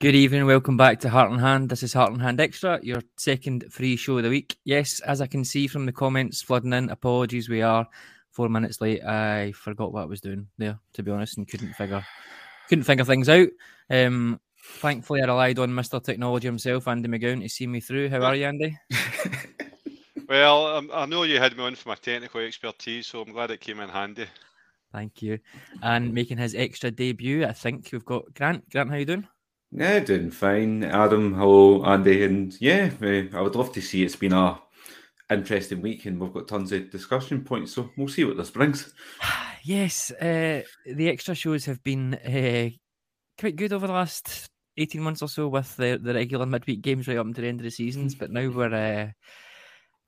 [0.00, 1.68] Good evening, welcome back to Heart and Hand.
[1.68, 4.56] This is Heart and Hand Extra, your second free show of the week.
[4.64, 7.86] Yes, as I can see from the comments flooding in, apologies, we are
[8.30, 9.04] four minutes late.
[9.04, 12.02] I forgot what I was doing there, to be honest, and couldn't figure
[12.70, 13.48] couldn't figure things out.
[13.90, 14.40] Um,
[14.78, 18.08] thankfully, I relied on Mister Technology himself, Andy McGowan, to see me through.
[18.08, 18.78] How are you, Andy?
[20.30, 23.50] well, um, I know you had me on for my technical expertise, so I'm glad
[23.50, 24.28] it came in handy.
[24.94, 25.40] Thank you.
[25.82, 28.66] And making his extra debut, I think we've got Grant.
[28.70, 29.28] Grant, how you doing?
[29.72, 30.82] Yeah, doing fine.
[30.82, 34.60] Adam, hello, Andy, and yeah, I would love to see it's been a
[35.30, 37.74] interesting week, and we've got tons of discussion points.
[37.74, 38.92] So we'll see what this brings.
[39.62, 42.70] yes, uh, the extra shows have been uh,
[43.38, 47.06] quite good over the last eighteen months or so, with the, the regular midweek games
[47.06, 48.16] right up until the end of the seasons.
[48.16, 49.10] But now we're uh,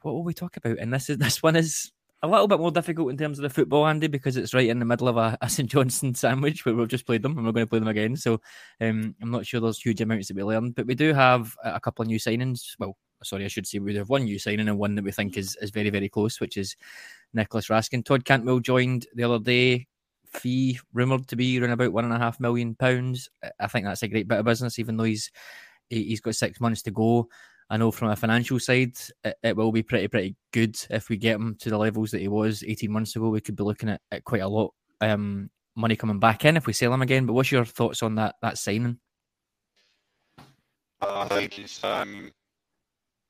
[0.00, 0.78] what will we talk about?
[0.78, 1.92] And this is this one is
[2.22, 4.78] a little bit more difficult in terms of the football, Andy, because it's right in
[4.78, 7.52] the middle of a, a St Johnstone sandwich where we've just played them and we're
[7.52, 8.16] going to play them again.
[8.16, 8.40] So
[8.80, 11.80] um, I'm not sure there's huge amounts that we learned, but we do have a
[11.80, 12.62] couple of new signings.
[12.78, 15.36] Well, sorry, I should say we have one new signing and one that we think
[15.36, 16.76] is, is very, very close, which is
[17.34, 18.04] Nicolas Raskin.
[18.04, 19.88] Todd Cantwell joined the other day.
[20.26, 23.28] Fee rumoured to be around about one and a half million pounds.
[23.60, 25.30] I think that's a great bit of business, even though he's
[25.90, 27.28] he's got six months to go.
[27.72, 31.16] I know from a financial side, it, it, will be pretty, pretty good if we
[31.16, 33.30] get him to the levels that he was 18 months ago.
[33.30, 36.66] We could be looking at, at quite a lot um, money coming back in if
[36.66, 37.24] we sell him again.
[37.24, 38.98] But what's your thoughts on that that signing?
[41.00, 42.30] I think it's um,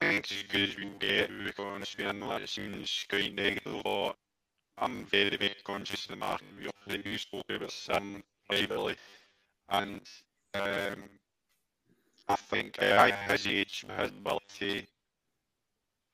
[0.00, 1.30] I think it's as good as we can get.
[1.30, 4.16] We're going to be in it seems quite negative, but
[4.76, 6.48] I'm very, very conscious of the market.
[6.58, 8.96] We already spoke about um, privately,
[9.68, 10.00] and
[10.54, 11.04] um,
[12.28, 14.86] I think AI has each his ability,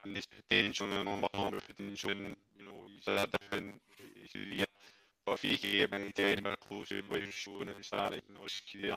[0.04, 3.80] and his potential, and all the potential, and you know, he's a different
[4.32, 4.66] career.
[5.26, 8.14] But if he came in anywhere close to what he was showing at the start
[8.14, 8.96] of his career,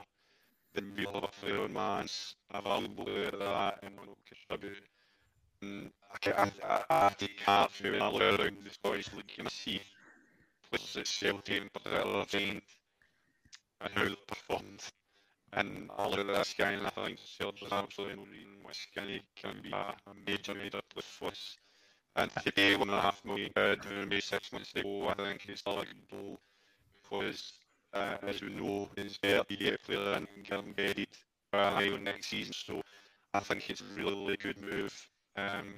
[0.74, 2.08] then we'll have a player on
[2.54, 4.84] available at that and will contribute.
[5.62, 5.92] And
[6.26, 9.48] I, I, I, I take heart from when I look around the Scottish League and
[9.48, 9.82] I see
[10.70, 12.62] places at Celtic in particular, and
[13.94, 14.82] how they performed
[15.54, 19.72] and all of that and I think there's absolutely no reason why Skinny can be
[19.72, 21.58] a, a major major plus force.
[22.16, 25.48] And to pay one and a half million quid maybe six months ago, I think
[25.48, 26.38] it's still a good
[27.04, 27.54] because
[27.94, 31.08] uh, as we know, he's better to get a player and get him bedded
[31.52, 32.54] for a high next season.
[32.54, 32.82] So
[33.34, 35.08] I think it's a really, really good move.
[35.38, 35.74] Um,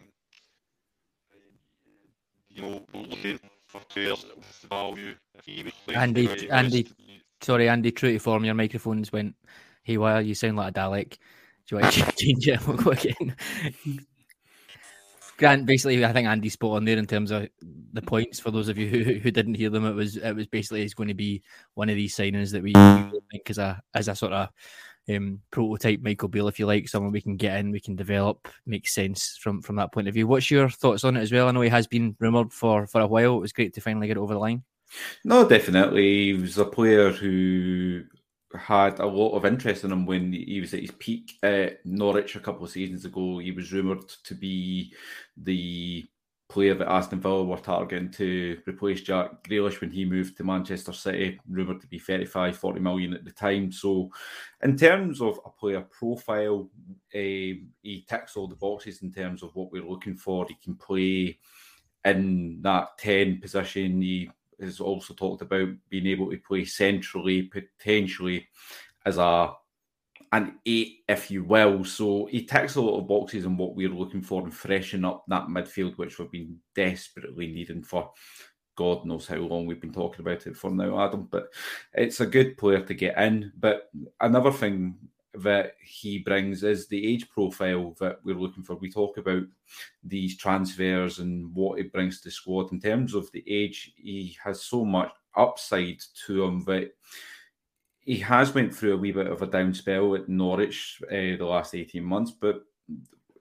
[2.49, 5.15] you know, looking for players with value.
[5.35, 6.87] If he was Andy, Andy,
[7.43, 9.35] Sorry, Andy, true to form, your microphones went
[9.83, 10.21] haywire.
[10.21, 11.17] You sound like a Dalek.
[11.67, 12.65] Do you want to change it?
[12.67, 13.35] We'll go again.
[15.37, 17.49] Grant, basically, I think Andy spot on there in terms of
[17.91, 18.39] the points.
[18.39, 20.93] For those of you who, who didn't hear them, it was it was basically it's
[20.93, 21.41] going to be
[21.73, 24.49] one of these signings that we think as a as a sort of
[25.09, 28.47] um, prototype Michael Beale, if you like, someone we can get in, we can develop,
[28.65, 30.27] makes sense from from that point of view.
[30.27, 31.47] What's your thoughts on it as well?
[31.47, 33.35] I know he has been rumoured for for a while.
[33.35, 34.63] It was great to finally get over the line.
[35.23, 36.25] No, definitely.
[36.25, 38.03] He was a player who
[38.55, 42.35] had a lot of interest in him when he was at his peak at Norwich
[42.35, 43.39] a couple of seasons ago.
[43.39, 44.93] He was rumoured to be
[45.37, 46.05] the
[46.49, 50.93] player that Aston Villa were targeting to replace Jack Grealish when he moved to Manchester
[50.93, 53.71] City, rumoured to be 35, 40 million at the time.
[53.71, 54.11] So,
[54.61, 56.69] in terms of a player profile,
[57.15, 60.45] uh, he ticks all the boxes in terms of what we're looking for.
[60.47, 61.39] He can play
[62.05, 64.01] in that 10 position.
[64.01, 64.29] He
[64.63, 68.47] has also talked about being able to play centrally, potentially
[69.05, 69.53] as a
[70.31, 71.83] an eight, if you will.
[71.83, 75.23] So he ticks a lot of boxes on what we're looking for and freshen up
[75.27, 78.11] that midfield, which we've been desperately needing for
[78.75, 81.27] God knows how long we've been talking about it for now, Adam.
[81.29, 81.49] But
[81.93, 83.51] it's a good player to get in.
[83.57, 83.89] But
[84.19, 84.95] another thing
[85.35, 88.75] that he brings is the age profile that we're looking for.
[88.75, 89.43] We talk about
[90.03, 93.93] these transfers and what it brings to the squad in terms of the age.
[93.95, 96.91] He has so much upside to him that
[97.99, 101.45] he has went through a wee bit of a down spell at Norwich uh, the
[101.45, 102.63] last 18 months, but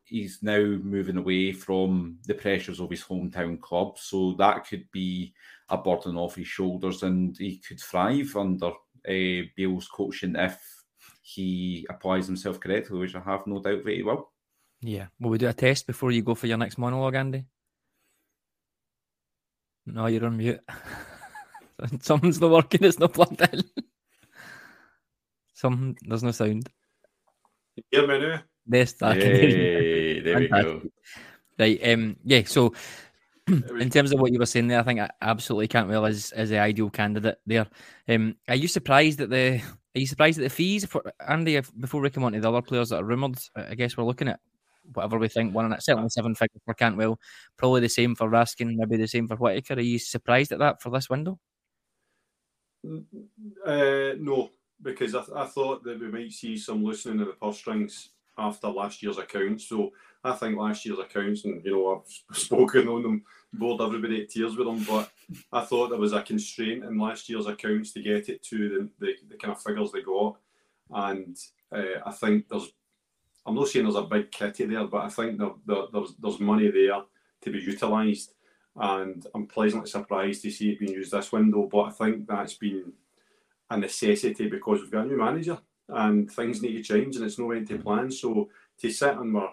[0.05, 3.99] he's now moving away from the pressures of his hometown club.
[3.99, 5.35] So that could be
[5.69, 10.82] a burden off his shoulders and he could thrive under uh, Beale's coaching if
[11.23, 14.31] he applies himself correctly, which I have no doubt that he will.
[14.83, 15.07] Yeah.
[15.21, 17.45] Will we do a test before you go for your next monologue, Andy?
[19.87, 20.61] No, you're on mute.
[22.01, 23.63] Something's not working, it's not plugged in.
[25.55, 26.69] Something, there's no sound.
[27.91, 28.43] Hear me now?
[28.67, 30.23] Yes, I can hear you.
[30.23, 30.83] There we go.
[31.59, 32.75] Right, um, yeah, so
[33.49, 36.51] in terms of what you were saying there, I think I absolutely Cantwell is, is
[36.51, 37.67] the ideal candidate there.
[38.09, 39.61] Um, are you surprised that the
[39.95, 41.57] are you surprised at the fees for Andy?
[41.57, 44.05] If, before we come on to the other players that are rumoured, I guess we're
[44.05, 44.41] looking at
[44.95, 45.55] whatever we think.
[45.55, 47.19] One and certainly seven figures for Cantwell,
[47.59, 49.75] probably the same for Raskin, maybe the same for Whittaker.
[49.75, 51.39] Are you surprised at that for this window?
[52.85, 54.51] Uh, no,
[54.81, 58.11] because I, th- I thought that we might see some loosening of the purse strings
[58.39, 59.69] after last year's accounts.
[59.69, 59.93] So
[60.25, 64.27] I think last year's accounts, and you know, I've spoken on them, bored everybody to
[64.27, 65.11] tears with them, but
[65.53, 69.07] I thought there was a constraint in last year's accounts to get it to the,
[69.07, 70.37] the, the kind of figures they got.
[70.91, 71.37] And
[71.75, 72.71] uh, I think there's,
[73.45, 76.41] I'm not saying there's a big kitty there, but I think there, there, there's, there's
[76.41, 77.03] money there
[77.43, 78.35] to be utilised.
[78.77, 82.55] And I'm pleasantly surprised to see it being used this window, but I think that's
[82.55, 82.93] been
[83.71, 85.59] a necessity because we've got a new manager
[85.93, 88.11] and things need to change and it's no way to plan.
[88.11, 88.49] So
[88.81, 89.53] to sit on our,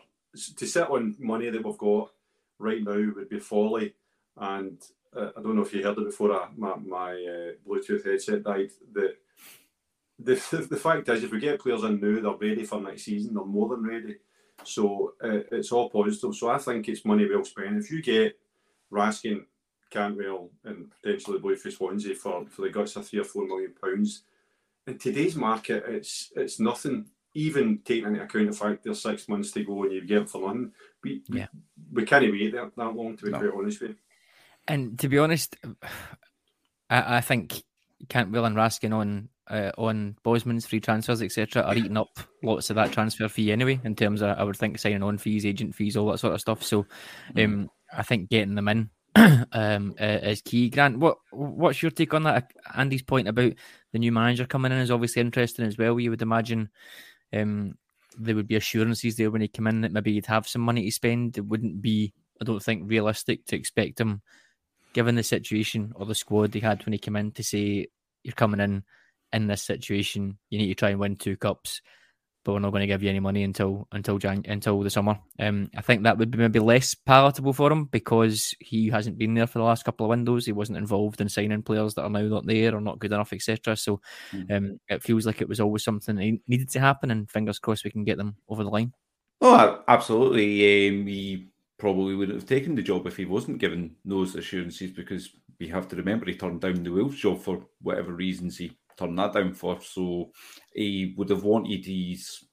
[0.56, 2.12] to sit on money that we've got
[2.58, 3.96] right now would be folly.
[4.38, 4.82] And
[5.16, 6.32] uh, I don't know if you heard it before.
[6.32, 8.72] Uh, my my uh, Bluetooth headset died.
[8.94, 9.16] The,
[10.20, 10.36] the
[10.70, 13.34] the fact is, if we get players in now, they're ready for next season.
[13.34, 14.18] They're more than ready.
[14.64, 16.36] So uh, it's all positive.
[16.36, 17.78] So I think it's money well spent.
[17.78, 18.38] If you get
[18.92, 19.46] Raskin,
[19.90, 24.24] Cantwell, and potentially Blueface Swansea for, for the guts of three or four million pounds,
[24.90, 27.06] in today's market, it's it's nothing.
[27.36, 30.42] Even taking into account the fact there's six months to go and you get for
[30.42, 30.72] nothing,
[31.04, 31.48] we yeah.
[31.92, 33.38] we, we can't wait that, that long to be no.
[33.38, 33.96] quite honest with you.
[34.68, 35.56] And to be honest,
[36.90, 37.62] I, I think
[38.10, 42.76] Cantwell and Raskin on uh, on Bosman's free transfers, etc., are eating up lots of
[42.78, 43.80] that transfer fee anyway.
[43.84, 46.42] In terms of, I would think signing on fees, agent fees, all that sort of
[46.42, 46.64] stuff.
[46.64, 46.86] So,
[47.36, 47.46] mm.
[47.46, 47.70] um.
[47.92, 48.92] I think getting them in
[49.52, 50.70] um, uh, is key.
[50.70, 52.52] Grant, what what's your take on that?
[52.76, 53.54] Andy's point about
[53.92, 56.00] the new manager coming in is obviously interesting as well.
[56.00, 56.70] You would imagine
[57.34, 57.78] um,
[58.18, 60.86] there would be assurances there when he came in that maybe he'd have some money
[60.86, 61.38] to spend.
[61.38, 64.22] It wouldn't be, I don't think, realistic to expect him,
[64.94, 67.88] given the situation or the squad he had when he came in, to say
[68.24, 68.84] you're coming in
[69.34, 70.38] in this situation.
[70.50, 71.82] You need to try and win two cups
[72.44, 75.20] but we're not going to give you any money until until Jan- until the summer.
[75.40, 79.34] Um, I think that would be maybe less palatable for him because he hasn't been
[79.34, 80.46] there for the last couple of windows.
[80.46, 83.34] He wasn't involved in signing players that are now not there or not good enough,
[83.34, 83.76] etc.
[83.76, 84.02] So
[84.32, 84.50] mm.
[84.56, 87.86] um, it feels like it was always something that needed to happen, and fingers crossed
[87.86, 88.94] we can get them over the line.
[89.42, 90.90] Oh, absolutely.
[90.90, 95.30] Um, he probably wouldn't have taken the job if he wasn't given those assurances because
[95.60, 99.16] we have to remember he turned down the Wolves job for whatever reasons he turn
[99.16, 99.82] that down for.
[99.82, 100.32] So
[100.74, 102.44] he would have wanted his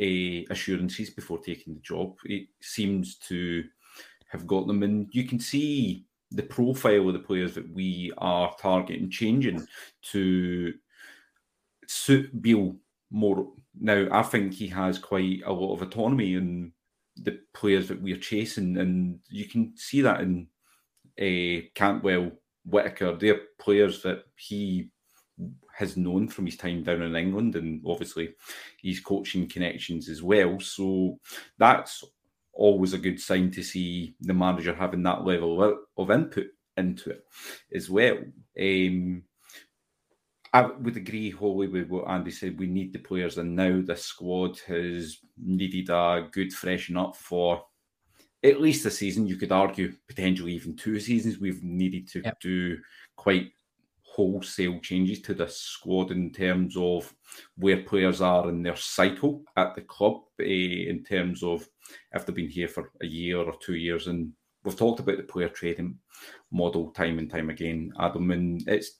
[0.00, 2.16] uh, assurances before taking the job.
[2.24, 3.64] It seems to
[4.28, 8.54] have got them, and you can see the profile of the players that we are
[8.60, 9.64] targeting changing
[10.02, 10.74] to
[11.86, 12.74] suit Beale
[13.10, 13.52] more.
[13.78, 16.72] Now, I think he has quite a lot of autonomy in
[17.16, 20.48] the players that we're chasing, and you can see that in
[21.20, 22.32] uh, Cantwell,
[22.64, 23.16] Whittaker.
[23.16, 24.90] They're players that he
[25.76, 28.34] has known from his time down in England and obviously
[28.80, 30.60] his coaching connections as well.
[30.60, 31.18] So
[31.58, 32.04] that's
[32.52, 37.24] always a good sign to see the manager having that level of input into it
[37.74, 38.18] as well.
[38.60, 39.24] Um,
[40.52, 42.58] I would agree wholly with what Andy said.
[42.58, 47.64] We need the players, and now the squad has needed a good freshen up for
[48.44, 49.26] at least a season.
[49.26, 51.40] You could argue potentially even two seasons.
[51.40, 52.38] We've needed to yep.
[52.40, 52.78] do
[53.16, 53.50] quite
[54.14, 57.12] wholesale changes to the squad in terms of
[57.56, 61.68] where players are in their cycle at the club, uh, in terms of
[62.12, 64.06] if they've been here for a year or two years.
[64.06, 65.98] And we've talked about the player trading
[66.52, 68.92] model time and time again, Adam, and it's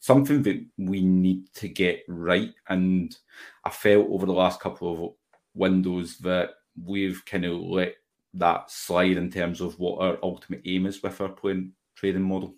[0.00, 2.52] something that we need to get right.
[2.68, 3.16] And
[3.64, 5.12] I felt over the last couple of
[5.54, 6.50] windows that
[6.84, 7.94] we've kind of let
[8.34, 12.54] that slide in terms of what our ultimate aim is with our playing trading model.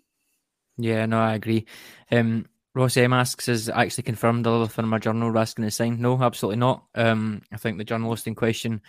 [0.81, 1.67] Yeah, no, I agree.
[2.11, 6.01] Um, Ross M asks, is actually confirmed Lilith journal asking to sign?
[6.01, 6.85] No, absolutely not.
[6.95, 8.81] Um, I think the journalist in question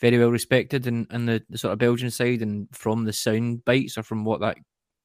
[0.00, 3.64] very well respected in, in the, the sort of Belgian side and from the sound
[3.64, 4.58] bites or from what that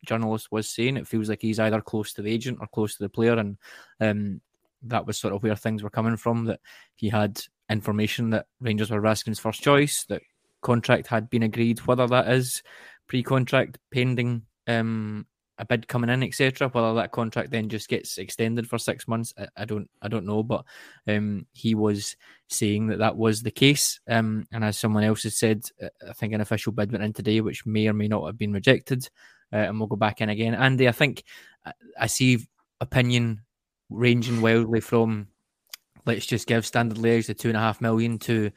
[0.06, 3.04] journalist was saying, it feels like he's either close to the agent or close to
[3.04, 3.38] the player.
[3.38, 3.58] And
[4.00, 4.42] um,
[4.84, 6.60] that was sort of where things were coming from, that
[6.96, 10.22] he had information that Rangers were Raskin's first choice, that
[10.62, 12.64] contract had been agreed, whether that is
[13.08, 15.26] pre-contract pending um,
[15.62, 16.68] a bid coming in, etc.
[16.68, 20.26] Whether that contract then just gets extended for six months, I, I don't, I don't
[20.26, 20.42] know.
[20.42, 20.66] But
[21.08, 25.38] um, he was saying that that was the case, um, and as someone else has
[25.38, 28.40] said, I think an official bid went in today, which may or may not have
[28.40, 29.08] been rejected,
[29.54, 30.56] uh, and we'll go back in again.
[30.56, 31.24] Andy, I think
[31.98, 32.40] I, see
[32.80, 33.42] opinion
[33.92, 35.28] ranging wildly from
[36.08, 38.50] let's just give Standard Liège the two and a half million to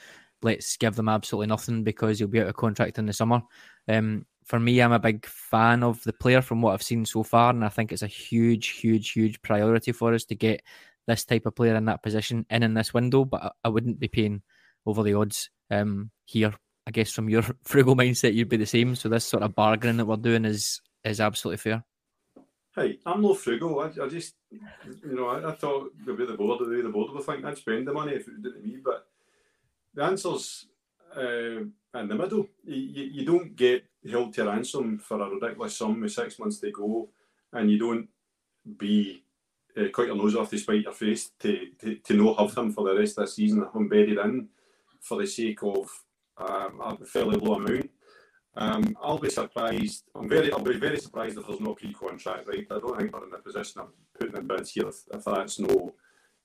[0.43, 3.43] let's give them absolutely nothing because he'll be out of contract in the summer.
[3.89, 7.23] Um, for me, I'm a big fan of the player from what I've seen so
[7.23, 10.63] far, and I think it's a huge, huge, huge priority for us to get
[11.07, 13.25] this type of player in that position in in this window.
[13.25, 14.43] But I, wouldn't be paying
[14.85, 16.53] over the odds um, here.
[16.87, 18.95] I guess from your frugal mindset, you'd be the same.
[18.97, 21.85] So this sort of bargaining that we're doing is is absolutely fair.
[22.75, 23.81] Hey, I'm no frugal.
[23.81, 26.89] I, I just, you know, I, I thought the way the board, the way the
[26.89, 28.79] board would think I'd spend the money if it didn't me.
[28.85, 29.07] But
[29.95, 30.67] the answer's
[31.17, 31.21] uh,
[32.01, 32.49] in the middle.
[32.65, 36.71] You, you don't get held to ransom for a ridiculous sum with six months to
[36.71, 37.09] go,
[37.53, 38.09] and you don't
[38.79, 39.23] be
[39.77, 42.73] uh, cut your nose off to spite your face to, to, to not have him
[42.73, 44.49] for the rest of the season, buried in
[45.01, 45.89] for the sake of
[46.39, 47.91] um, a fairly low amount.
[48.57, 50.05] Um, I'll be surprised.
[50.15, 52.49] I'm very, I'll be very surprised if there's no pre-contract.
[52.49, 55.25] Right, I don't think we're in the position of putting in bids here if, if
[55.25, 55.93] that's no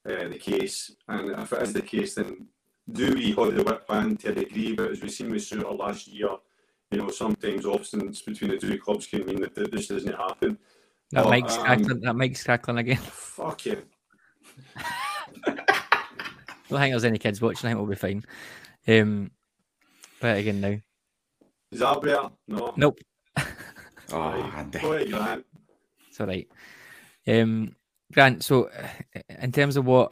[0.10, 0.96] uh, the case.
[1.08, 2.48] And if it is the case, then
[2.92, 4.74] do we hold the whip plan to a degree?
[4.74, 6.30] But as we've seen with Souttar last year,
[6.92, 10.58] you know, sometimes obstinance between the two clubs can mean that this doesn't happen.
[11.12, 12.00] That but, makes um, crackling.
[12.02, 12.98] That makes crackling again.
[13.02, 13.84] Fuck you.
[14.76, 15.56] I
[16.70, 17.68] don't think there's any kids watching.
[17.68, 18.24] I think we'll be fine.
[18.88, 19.32] Um,
[20.20, 20.78] but again now.
[21.72, 22.30] Is that better?
[22.48, 22.74] No.
[22.76, 23.00] Nope.
[24.12, 24.80] oh, Andy.
[24.80, 25.46] Go ahead, Grant.
[26.08, 26.48] It's all right.
[27.28, 27.76] Um,
[28.12, 28.44] Grant.
[28.44, 28.70] So,
[29.42, 30.12] in terms of what,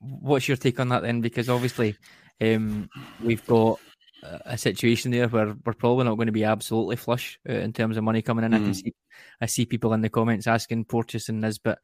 [0.00, 1.22] what's your take on that then?
[1.22, 1.96] Because obviously,
[2.40, 2.90] um,
[3.22, 3.80] we've got
[4.22, 7.96] a situation there where we're probably not going to be absolutely flush uh, in terms
[7.96, 8.52] of money coming in.
[8.52, 8.54] Mm.
[8.54, 8.76] I can mm.
[8.76, 8.94] see,
[9.40, 11.78] I see people in the comments asking Porteous and Nisbet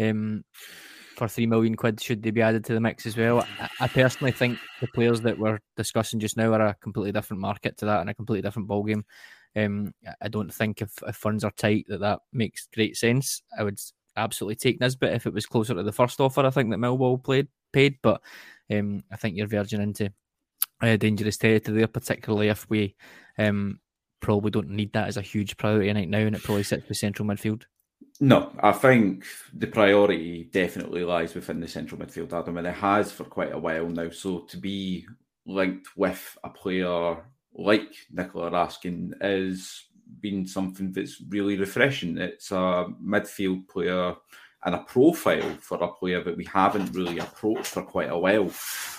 [0.00, 0.44] um,
[1.16, 3.40] for three million quid should they be added to the mix as well.
[3.40, 7.40] I, I, personally think the players that we're discussing just now are a completely different
[7.40, 9.02] market to that and a completely different ballgame.
[9.56, 13.42] Um, I don't think if, if funds are tight that that makes great sense.
[13.58, 13.80] I would
[14.16, 16.44] absolutely take Nisbet if it was closer to the first offer.
[16.44, 18.20] I think that Millwall played paid, but
[18.70, 20.12] um, I think you're verging into
[20.80, 22.94] uh, dangerous territory there, particularly if we
[23.38, 23.80] um,
[24.20, 26.98] probably don't need that as a huge priority right now, and it probably sits with
[26.98, 27.64] central midfield.
[28.20, 33.12] No, I think the priority definitely lies within the central midfield, Adam, and it has
[33.12, 34.10] for quite a while now.
[34.10, 35.06] So to be
[35.46, 39.88] linked with a player like Nicola Raskin is
[40.20, 42.18] been something that's really refreshing.
[42.18, 44.14] It's a midfield player
[44.64, 48.50] and a profile for a player that we haven't really approached for quite a while.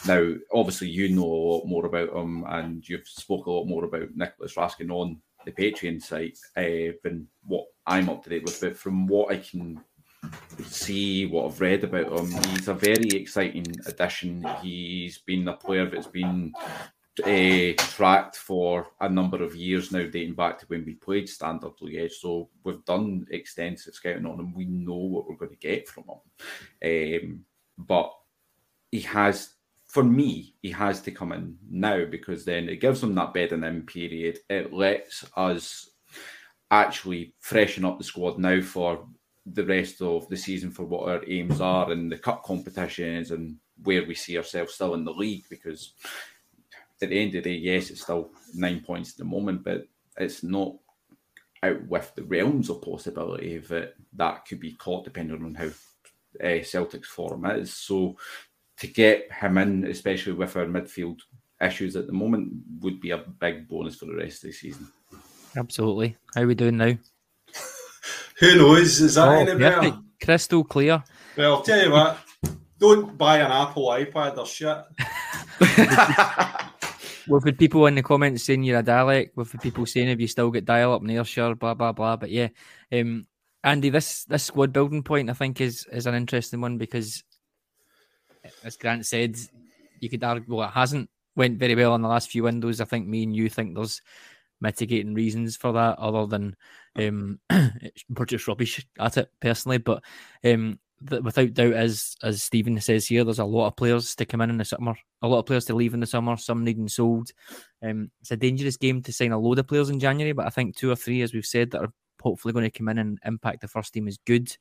[0.07, 3.85] Now, obviously, you know a lot more about him, and you've spoke a lot more
[3.85, 8.59] about Nicolas Raskin on the Patreon site uh, than what I'm up to date with.
[8.61, 9.81] But from what I can
[10.63, 14.45] see, what I've read about him, he's a very exciting addition.
[14.61, 16.53] He's been a player that's been
[17.19, 21.73] uh, tracked for a number of years now, dating back to when we played Standard
[21.81, 22.13] Liège.
[22.13, 24.53] So we've done extensive scouting on him.
[24.53, 27.23] We know what we're going to get from him.
[27.31, 27.45] Um,
[27.77, 28.13] but
[28.91, 29.53] he has,
[29.87, 33.63] for me, he has to come in now because then it gives him that bedding
[33.63, 34.39] in period.
[34.49, 35.89] It lets us
[36.71, 39.07] actually freshen up the squad now for
[39.45, 43.57] the rest of the season for what our aims are and the cup competitions and
[43.83, 45.93] where we see ourselves still in the league because
[47.01, 49.87] at the end of the day, yes, it's still nine points at the moment, but
[50.17, 50.75] it's not
[51.63, 55.69] out with the realms of possibility that that could be caught depending on how
[56.45, 57.73] uh, Celtic's form is.
[57.73, 58.17] So
[58.77, 61.19] to get him in, especially with our midfield
[61.61, 64.87] issues at the moment, would be a big bonus for the rest of the season.
[65.55, 66.15] Absolutely.
[66.35, 66.97] How are we doing now?
[68.39, 69.01] Who knows?
[69.01, 69.97] Is that oh, any better?
[70.23, 71.03] Crystal clear.
[71.35, 72.19] Well, I'll tell you what.
[72.77, 74.77] Don't buy an Apple iPad or shit.
[77.29, 79.29] We've had people in the comments saying you're a Dalek.
[79.35, 82.15] We've had people saying if you still get dial up near, sure, blah blah blah.
[82.15, 82.47] But yeah,
[82.91, 83.27] um,
[83.63, 87.23] Andy, this this squad building point I think is is an interesting one because,
[88.63, 89.37] as Grant said,
[89.99, 92.81] you could argue well it hasn't went very well in the last few windows.
[92.81, 94.01] I think me and you think there's
[94.59, 96.55] mitigating reasons for that, other than
[96.95, 97.39] um,
[98.09, 99.77] we're just rubbish at it personally.
[99.77, 100.03] But
[100.43, 104.41] um, without doubt, as as Stephen says here, there's a lot of players to come
[104.41, 106.87] in in the summer, a lot of players to leave in the summer, some needing
[106.87, 107.31] sold.
[107.83, 110.49] Um, it's a dangerous game to sign a load of players in January, but I
[110.49, 113.19] think two or three, as we've said, that are hopefully going to come in and
[113.25, 114.55] impact the first team is good.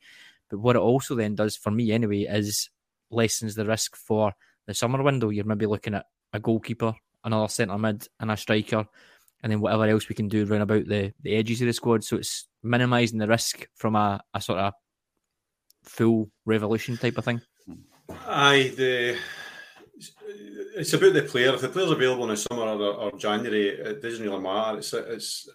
[0.49, 2.71] But what it also then does for me anyway is
[3.11, 4.33] lessens the risk for
[4.66, 5.30] the summer window.
[5.30, 8.87] You're maybe looking at a goalkeeper, another centre mid, and a striker,
[9.42, 12.04] and then whatever else we can do around about the, the edges of the squad.
[12.04, 14.73] So it's minimising the risk from a, a sort of
[15.88, 17.40] full revolution type of thing.
[18.26, 19.18] Aye, the
[20.76, 21.54] it's about the player.
[21.54, 24.78] If the player's available in the summer or, or January, it doesn't really matter.
[24.78, 25.49] It's it's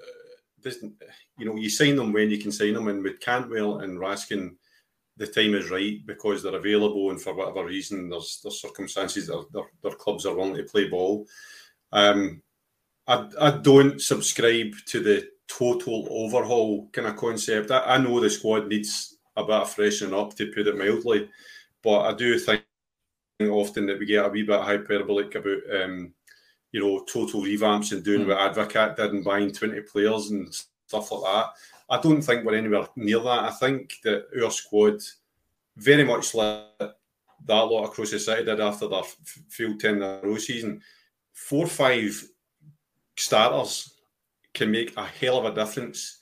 [0.62, 0.94] doesn't
[1.38, 4.56] you know you sign them when you can sign them, and with Cantwell and Raskin,
[5.18, 9.46] the time is right because they're available, and for whatever reason, there's there's circumstances that
[9.54, 11.26] their, their clubs are willing to play ball.
[11.92, 12.42] Um,
[13.08, 17.72] I I don't subscribe to the total overhaul kind of concept.
[17.72, 21.30] I, I know the squad needs a bit of freshening up, to put it mildly,
[21.82, 22.64] but I do think
[23.42, 26.14] often that we get a wee bit hyperbolic about um,
[26.72, 28.28] you know, total revamps and doing mm.
[28.28, 30.54] what Advocaat did and buying 20 players and
[30.88, 31.54] stuff like that.
[31.90, 33.44] I don't think we're anywhere near that.
[33.46, 35.00] I think that our squad
[35.78, 39.04] very much like that lot across the city did after their
[39.50, 40.82] field 10 in a row season.
[41.34, 42.24] Four five
[43.16, 43.94] starters
[44.54, 46.20] can make a hell of a difference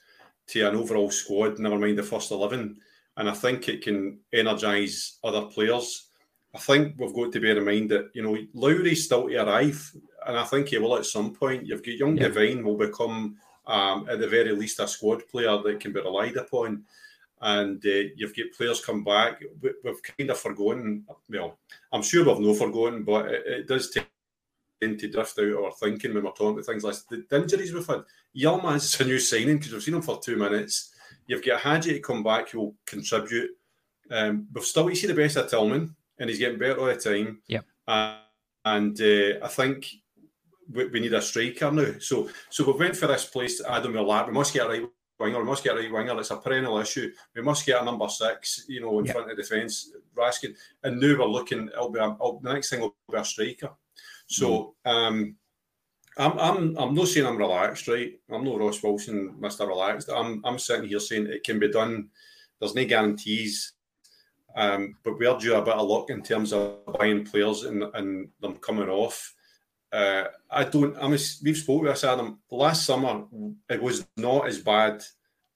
[0.48, 2.78] to an overall squad, never mind the first 11.
[3.18, 6.08] And I think it can energise other players.
[6.54, 9.94] I think we've got to bear in mind that, you know, Lowry's still to arrive
[10.28, 11.66] and I think he will at some point.
[11.66, 12.28] You've got young yeah.
[12.28, 16.38] Devine will become, um, at the very least, a squad player that can be relied
[16.38, 16.84] upon.
[17.42, 19.42] And uh, you've got players come back.
[19.62, 21.06] We, have kind of forgotten.
[21.28, 21.58] Well,
[21.92, 26.14] I'm sure we've no forgotten, but it, it does tend to drift out our thinking
[26.14, 28.04] when we're talking about things like the, the injuries we've had.
[28.36, 30.94] Yilmaz is a new signing because we've seen him for two minutes.
[31.32, 33.52] You've got Hagi to come back who will contribute.
[34.10, 36.98] Um, we've still you see the best of Tillman, and he's getting better all the
[36.98, 37.42] time.
[37.48, 37.62] Yeah.
[37.88, 38.18] Uh,
[38.66, 39.90] and uh, I think
[40.70, 41.94] we, we, need a striker now.
[42.00, 44.28] So so we went for this place, Adam Lap.
[44.28, 44.86] We must get a right
[45.22, 45.40] winger.
[45.40, 46.20] We must get a right winger.
[46.20, 47.10] It's a perennial issue.
[47.34, 49.14] We must get a number six, you know, in yeah.
[49.14, 50.54] front of defence, Raskin.
[50.84, 51.70] And now we're looking.
[51.70, 53.70] It'll be a, it'll, the next thing will be a striker.
[54.28, 54.76] So.
[54.86, 54.92] Mm.
[54.92, 55.36] um
[56.18, 58.14] I'm, I'm, I'm not saying I'm relaxed, right?
[58.32, 59.68] I'm not Ross Wilson, Mr.
[59.68, 60.10] Relaxed.
[60.14, 62.10] I'm, I'm sitting here saying it can be done.
[62.60, 63.74] There's no guarantees,
[64.56, 68.28] um, but we're due a bit of luck in terms of buying players and, and
[68.42, 69.34] them coming off.
[69.92, 70.96] Uh, I don't.
[70.98, 72.40] I mean, we've spoken with us, Adam.
[72.50, 73.26] Last summer,
[73.70, 75.04] it was not as bad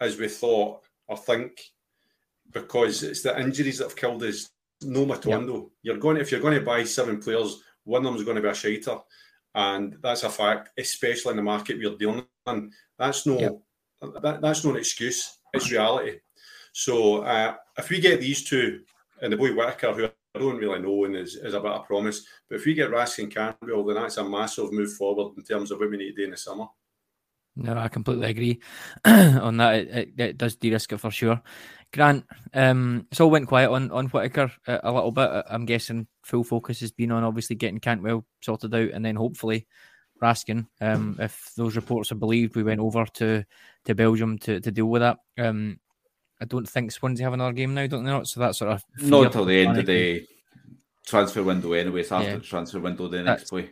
[0.02, 1.62] as we thought or think,
[2.52, 4.50] because it's the injuries that have killed us.
[4.82, 5.62] No Matondo.
[5.62, 5.70] Yep.
[5.84, 8.42] You're going if you're going to buy seven players, one of them is going to
[8.42, 8.98] be a shiter,
[9.56, 10.70] and that's a fact.
[10.78, 12.72] Especially in the market we're dealing in.
[13.00, 13.64] That's no.
[14.22, 15.40] That, that's no excuse.
[15.54, 16.20] It's reality.
[16.74, 18.82] So uh, if we get these two
[19.22, 21.86] and the boy Whittaker, who I don't really know and is, is a bit of
[21.86, 22.26] promise.
[22.50, 25.80] But if we get Raskin Cantwell, then that's a massive move forward in terms of
[25.80, 26.66] what we need to do in the summer.
[27.56, 28.60] No, I completely agree
[29.06, 29.76] on that.
[29.76, 31.42] It, it, it, does de-risk it for sure.
[31.96, 35.30] Grant, um, it's all went quiet on on Whittaker a, a, little bit.
[35.50, 39.66] I'm guessing full focus has been on obviously getting Cantwell sorted out, and then hopefully
[40.22, 40.68] Raskin.
[40.82, 43.46] Um, if those reports are believed, we went over to
[43.86, 45.20] to Belgium to, to deal with that.
[45.38, 45.80] Um,
[46.42, 48.12] I don't think Swansea have another game now, don't they?
[48.12, 50.28] Not so that sort of not until the end of the
[51.08, 52.02] transfer window, anyway.
[52.02, 52.36] It's after yeah.
[52.36, 53.70] the transfer window, the next play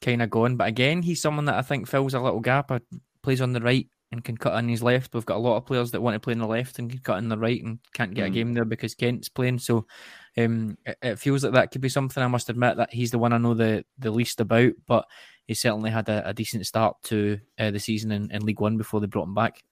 [0.00, 0.56] kind of gone.
[0.56, 2.70] But again, he's someone that I think fills a little gap.
[2.70, 2.80] I
[3.22, 3.86] plays on the right
[4.16, 5.14] and can cut in his left.
[5.14, 6.98] We've got a lot of players that want to play in the left and can
[7.00, 8.28] cut in the right and can't get mm.
[8.28, 9.58] a game there because Kent's playing.
[9.58, 9.86] So
[10.36, 12.22] um, it, it, feels like that could be something.
[12.22, 15.06] I must admit that he's the one I know the, the least about, but
[15.46, 18.76] he certainly had a, a decent start to uh, the season in, in League One
[18.76, 19.62] before they brought him back.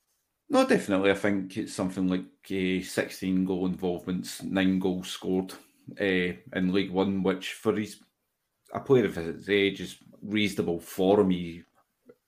[0.51, 1.11] No, definitely.
[1.11, 5.53] I think it's something like uh, 16 goal involvements, nine goals scored
[6.01, 7.99] uh, in League One, which for his
[8.73, 11.63] a player of his age is reasonable for me.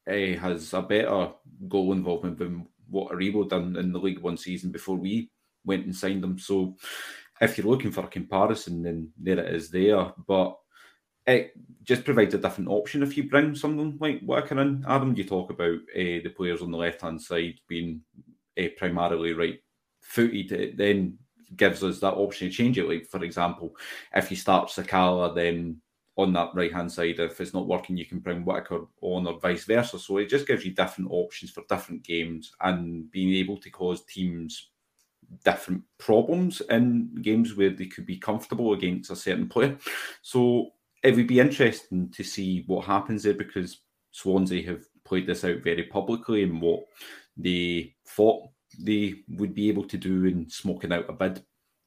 [0.09, 1.31] Uh, has a better
[1.69, 5.31] goal involvement than what Aribo done in the League One season before we
[5.64, 6.38] went and signed him.
[6.38, 6.77] So,
[7.40, 10.12] if you're looking for a comparison, then there it is there.
[10.27, 10.57] But
[11.27, 14.85] it just provides a different option if you bring someone like Whittaker in.
[14.88, 18.03] Adam, you talk about uh, the players on the left hand side being
[18.59, 19.59] uh, primarily right
[20.01, 20.53] footed.
[20.53, 21.19] It then
[21.57, 22.88] gives us that option to change it.
[22.88, 23.77] Like, for example,
[24.14, 25.81] if you start Sakala, then
[26.16, 29.38] on that right hand side, if it's not working, you can bring Whittaker on or
[29.38, 29.98] vice versa.
[29.98, 34.05] So it just gives you different options for different games and being able to cause
[34.07, 34.70] teams
[35.44, 39.76] different problems in games where they could be comfortable against a certain player.
[40.22, 40.70] So
[41.02, 45.62] it would be interesting to see what happens there because Swansea have played this out
[45.62, 46.81] very publicly and what
[47.37, 48.48] they thought
[48.81, 51.44] they would be able to do in smoking out a bid,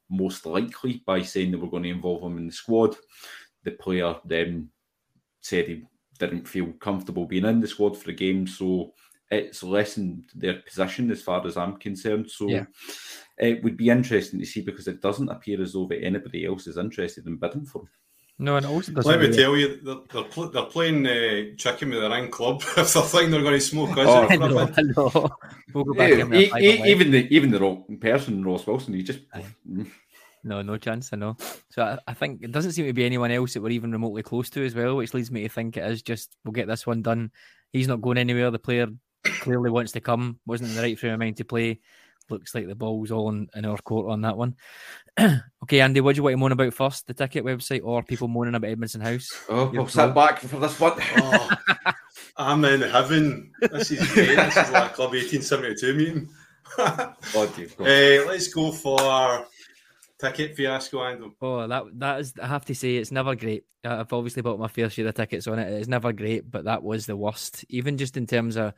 [0.09, 2.95] most likely by saying they were going to involve him in the squad.
[3.63, 4.69] The player then
[5.41, 5.83] said he
[6.17, 8.93] didn't feel comfortable being in the squad for the game, so
[9.31, 12.29] it's lessened their position as far as I'm concerned.
[12.31, 12.65] So Yeah.
[13.37, 16.67] it would be interesting to see because it doesn't appear as though that anybody else
[16.67, 17.89] is interested in bidding for him.
[18.41, 19.09] No, and it also doesn't.
[19.11, 22.31] Let me really- tell you, they're, they're, pl- they're playing uh, chicken with their own
[22.31, 22.61] club.
[22.77, 24.59] if they're think they're going to smoke us Oh, I for a know.
[24.77, 25.29] I know.
[25.73, 28.65] We'll go back Yeah, in there, e- e- even the even the wrong person, Ross
[28.65, 29.19] Wilson, he just
[30.43, 31.09] No, no chance.
[31.11, 31.35] I know.
[31.69, 34.23] So I, I think it doesn't seem to be anyone else that we're even remotely
[34.23, 36.87] close to as well, which leads me to think it is just we'll get this
[36.87, 37.31] one done.
[37.71, 38.51] He's not going anywhere.
[38.51, 38.87] The player
[39.23, 40.39] clearly wants to come.
[40.45, 41.79] Wasn't in the right frame of mind to play.
[42.29, 44.55] Looks like the ball's all in, in our court on that one.
[45.63, 47.07] okay, Andy, what do you want to moan about first?
[47.07, 49.27] The ticket website or people moaning about Edmiston House?
[49.49, 50.93] oh, Your I'll sit back for this one.
[52.41, 53.51] Oh, I'm in heaven.
[53.59, 54.35] This is great.
[54.35, 56.29] This is like a Club 1872 meeting.
[56.77, 58.27] uh, oh, dear God.
[58.27, 59.45] let's go for
[60.19, 61.31] ticket fiasco, Andrew.
[61.41, 62.33] Oh, that that is.
[62.41, 63.63] I have to say, it's never great.
[63.83, 65.71] I've obviously bought my fair share of tickets on it.
[65.71, 67.65] It's never great, but that was the worst.
[67.69, 68.73] Even just in terms of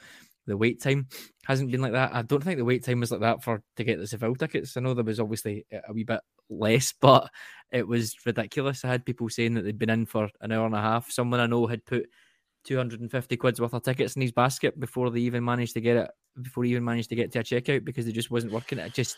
[0.48, 1.08] the wait time,
[1.46, 2.14] hasn't been like that.
[2.14, 4.78] I don't think the wait time was like that for to get the Seville tickets.
[4.78, 7.30] I know there was obviously a wee bit less, but
[7.72, 8.86] it was ridiculous.
[8.86, 11.12] I had people saying that they'd been in for an hour and a half.
[11.12, 12.08] Someone I know had put
[12.66, 16.12] 250 quid's worth of tickets in his basket before they even managed to get it
[16.40, 18.78] before he even managed to get to a checkout because it just wasn't working.
[18.78, 19.18] It just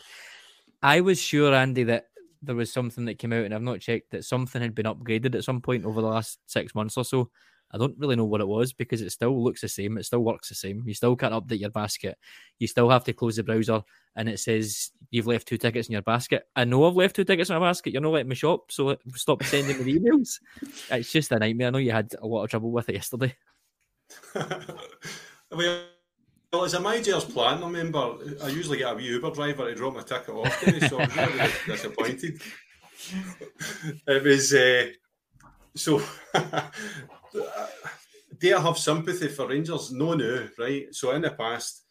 [0.82, 2.08] I was sure, Andy, that
[2.44, 5.34] there was something that came out, and I've not checked that something had been upgraded
[5.34, 7.30] at some point over the last six months or so.
[7.72, 9.98] I don't really know what it was because it still looks the same.
[9.98, 10.84] It still works the same.
[10.86, 12.16] You still can't update your basket.
[12.60, 13.82] You still have to close the browser,
[14.14, 16.44] and it says you've left two tickets in your basket.
[16.54, 17.92] I know I've left two tickets in my basket.
[17.92, 20.38] You're not letting me shop, so stop sending me the emails.
[20.90, 21.68] It's just a nightmare.
[21.68, 23.34] I know you had a lot of trouble with it yesterday.
[26.54, 29.94] well, as a manager's platinum member, I usually get a wee Uber driver to drop
[29.94, 32.40] my ticket off to me, so I'm really disappointed.
[34.06, 34.86] It was uh,
[35.74, 36.00] so.
[38.38, 39.90] do I have sympathy for Rangers?
[39.90, 40.94] No, no, right?
[40.94, 41.82] So in the past,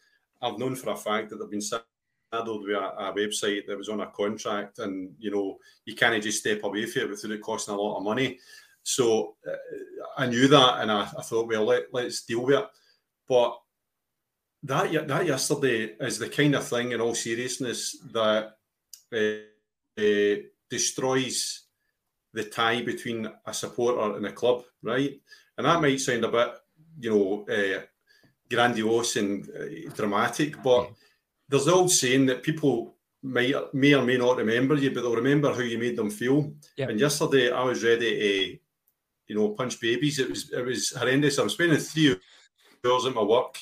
[0.42, 3.90] I've known for a fact that they've been saddled with a, a website that was
[3.90, 7.42] on a contract, and you know you can't just step away from it without it
[7.42, 8.40] costing a lot of money.
[8.82, 9.56] So uh,
[10.18, 12.66] I knew that, and I, I thought, well, let, let's deal with it.
[13.28, 13.58] But
[14.64, 18.56] that that yesterday is the kind of thing, in all seriousness, that
[19.14, 20.36] uh, uh,
[20.70, 21.66] destroys
[22.34, 25.20] the tie between a supporter and a club, right?
[25.58, 26.50] And that might sound a bit,
[27.00, 27.82] you know, uh,
[28.50, 30.92] grandiose and uh, dramatic, but
[31.48, 35.16] there's the old saying that people might may or may not remember you, but they'll
[35.16, 36.54] remember how you made them feel.
[36.78, 36.88] Yeah.
[36.90, 38.60] And yesterday, I was ready to,
[39.28, 40.20] you know, punch babies.
[40.20, 41.38] It was it was horrendous.
[41.38, 42.16] I'm spending three
[42.86, 43.58] hours at my work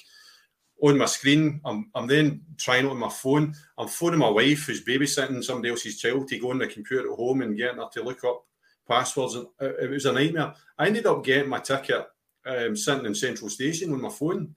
[0.82, 1.62] on my screen.
[1.64, 3.54] I'm, I'm then trying on my phone.
[3.78, 7.18] I'm phoning my wife who's babysitting somebody else's child to go on the computer at
[7.18, 8.46] home and getting her to look up
[8.88, 9.36] passwords.
[9.36, 10.54] And it, it was a nightmare.
[10.78, 12.08] I ended up getting my ticket
[12.46, 14.56] um, sitting in Central Station on my phone.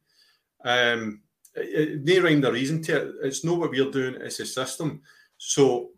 [0.65, 1.21] Um,
[1.55, 3.15] it, no rhyme or reason to it.
[3.23, 5.03] It's not what we're doing, it's a system.
[5.37, 5.91] So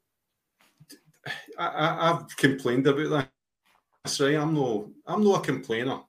[1.58, 3.30] I, I've complained about that.
[4.04, 4.36] That's right.
[4.36, 6.00] I'm no I'm not a complainer.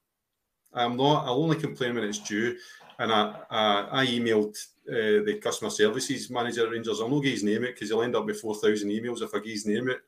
[0.73, 1.25] I'm not.
[1.25, 2.57] I'll only complain when it's due.
[2.99, 4.57] And I I, I emailed
[4.89, 7.01] uh, the customer services manager at Rangers.
[7.01, 9.33] I'll not get his name it because he'll end up with four thousand emails if
[9.33, 9.99] I get his name it.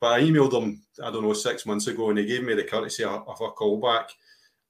[0.00, 0.82] But I emailed him.
[1.02, 3.78] I don't know six months ago, and he gave me the courtesy of, a call
[3.78, 4.10] back,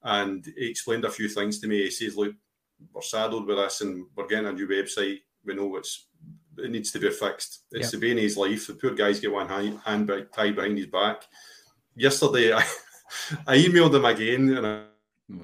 [0.03, 1.83] and he explained a few things to me.
[1.83, 2.35] He says, "Look,
[2.93, 5.21] we're saddled with this, and we're getting a new website.
[5.45, 6.07] We know it's
[6.59, 7.65] it needs to be fixed.
[7.71, 8.67] It's the bane of his life.
[8.67, 11.23] The poor guy's got one hand, hand tied behind his back.
[11.95, 12.65] Yesterday, I,
[13.47, 14.83] I emailed him again, and I,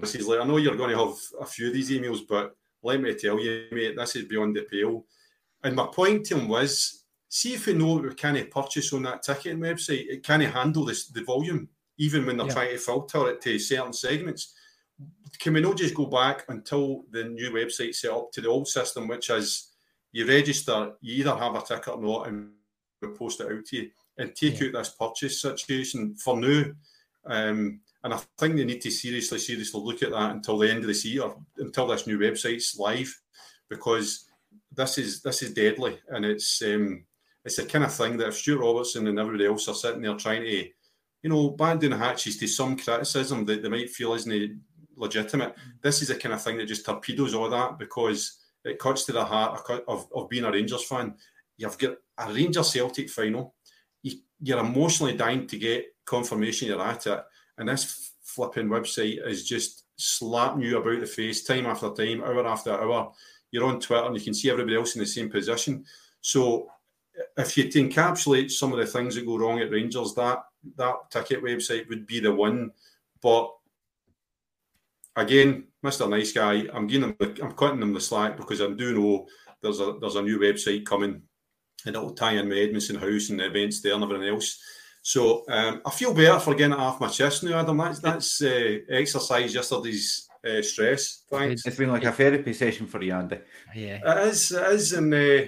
[0.02, 3.00] he's like, I know you're going to have a few of these emails, but let
[3.00, 5.04] me tell you, mate, this is beyond the pale.
[5.64, 9.02] And my point to him was, see if we know what we can't purchase on
[9.02, 11.68] that ticketing website, it can't handle this the volume,
[11.98, 12.52] even when they're Yeah.
[12.52, 14.54] trying to filter it to certain segments.
[15.38, 18.68] Can we not just go back until the new website set up to the old
[18.68, 19.72] system, which is
[20.12, 22.50] you register, you either have a ticket or not, and
[23.02, 26.64] we post it out to you, and take out this purchase situation for now.
[27.26, 30.82] Um, and I think they need to seriously, seriously look at that until the end
[30.82, 33.12] of the season, or until this new website's live,
[33.68, 34.30] because
[34.70, 37.04] this is this is deadly, and it's um,
[37.44, 40.14] it's the kind of thing that if Stewart Robertson and everybody else are sitting there
[40.14, 40.68] trying to,
[41.22, 44.60] you know, banding the hatches to some criticism that they might feel isn't
[44.94, 49.02] legitimate, this is the kind of thing that just torpedoes all that because it cuts
[49.06, 51.16] to the heart of, of, of being a Rangers fan.
[51.56, 53.56] you've got a Rangers Celtic final.
[54.04, 57.24] You, you're emotionally dying to get confirmation you're at it,
[57.58, 62.46] and this flipping website is just slapping you about the face time after time, hour
[62.46, 63.12] after hour.
[63.50, 65.84] You're on Twitter and you can see everybody else in the same position.
[66.20, 66.68] So
[67.36, 70.44] if you to encapsulate some of the things that go wrong at Rangers, that
[70.76, 72.72] that ticket website would be the one.
[73.22, 73.52] But
[75.14, 76.08] again, Mr.
[76.08, 79.26] Nice Guy, I'm giving them, I'm cutting them the slack because I do know
[79.62, 81.22] there's a there's a new website coming,
[81.86, 84.60] and it'll tie in with Edmiston House and the events there and everything else.
[85.06, 87.76] So um, I feel better for getting it off my chest now, Adam.
[87.76, 91.22] That's that's uh, exercise yesterday's uh, stress.
[91.30, 91.64] Thanks.
[91.64, 93.38] It's been like a therapy session for you, Andy.
[93.72, 94.50] Yeah, it is.
[94.50, 95.44] It is, and uh,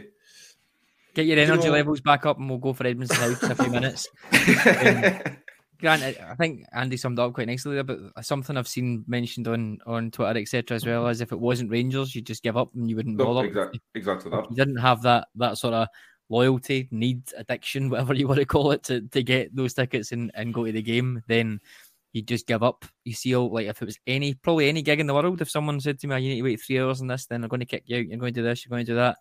[1.12, 3.54] get your energy know- levels back up, and we'll go for Edmiston House in a
[3.56, 4.06] few minutes.
[5.32, 5.36] Um,
[5.80, 9.04] Grant, I I think Andy summed it up quite nicely there, but something I've seen
[9.08, 12.56] mentioned on on Twitter, etc., as well as if it wasn't Rangers, you'd just give
[12.56, 13.46] up and you wouldn't No, bother.
[13.48, 14.50] exactly, exactly that.
[14.50, 15.88] You didn't have that that sort of
[16.28, 20.30] loyalty, need, addiction, whatever you want to call it, to, to get those tickets and,
[20.34, 21.60] and go to the game, then
[22.12, 22.84] you just give up.
[23.04, 25.50] You see, all like if it was any probably any gig in the world, if
[25.50, 27.60] someone said to me, "You need to wait three hours on this," then I'm going
[27.60, 28.06] to kick you out.
[28.06, 28.64] You're going to do this.
[28.64, 29.18] You're going to do that.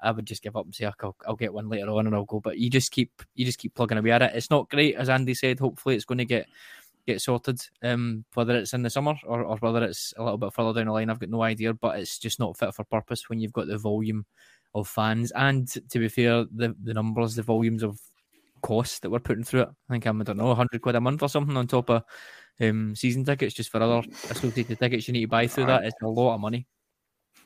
[0.00, 2.24] I would just give up and say, "I'll, I'll get one later on and I'll
[2.24, 4.32] go." But you just keep you just keep plugging away at it.
[4.34, 5.58] It's not great, as Andy said.
[5.58, 6.46] Hopefully, it's going to get
[7.06, 7.60] get sorted.
[7.82, 10.86] Um, whether it's in the summer or, or whether it's a little bit further down
[10.86, 11.74] the line, I've got no idea.
[11.74, 14.24] But it's just not fit for purpose when you've got the volume
[14.74, 17.98] of fans and, to be fair, the the numbers, the volumes of
[18.62, 19.68] costs that we're putting through it.
[19.88, 22.02] I think I'm I don't know, hundred quid a month or something on top of
[22.60, 25.84] um season tickets just for other associated tickets you need to buy through that.
[25.84, 26.66] It's a lot of money.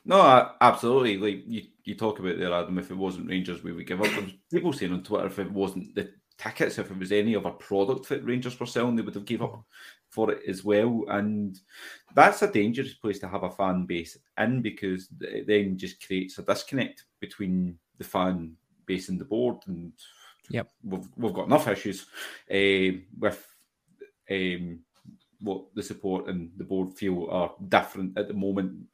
[0.05, 1.17] No, uh, absolutely.
[1.17, 2.77] Like you, you talk about there, Adam.
[2.77, 4.07] If it wasn't Rangers, we would give up.
[4.07, 6.11] There was people saying on Twitter if it wasn't the
[6.43, 9.41] tickets, if it was any other product that Rangers were selling, they would have gave
[9.41, 9.63] up
[10.09, 11.05] for it as well.
[11.07, 11.59] And
[12.15, 16.37] that's a dangerous place to have a fan base in because it then just creates
[16.37, 19.57] a disconnect between the fan base and the board.
[19.67, 19.93] And
[20.49, 20.69] Yep.
[20.83, 22.05] we've we've got enough issues
[22.51, 23.47] uh, with
[24.29, 24.79] um,
[25.39, 28.85] what the support and the board feel are different at the moment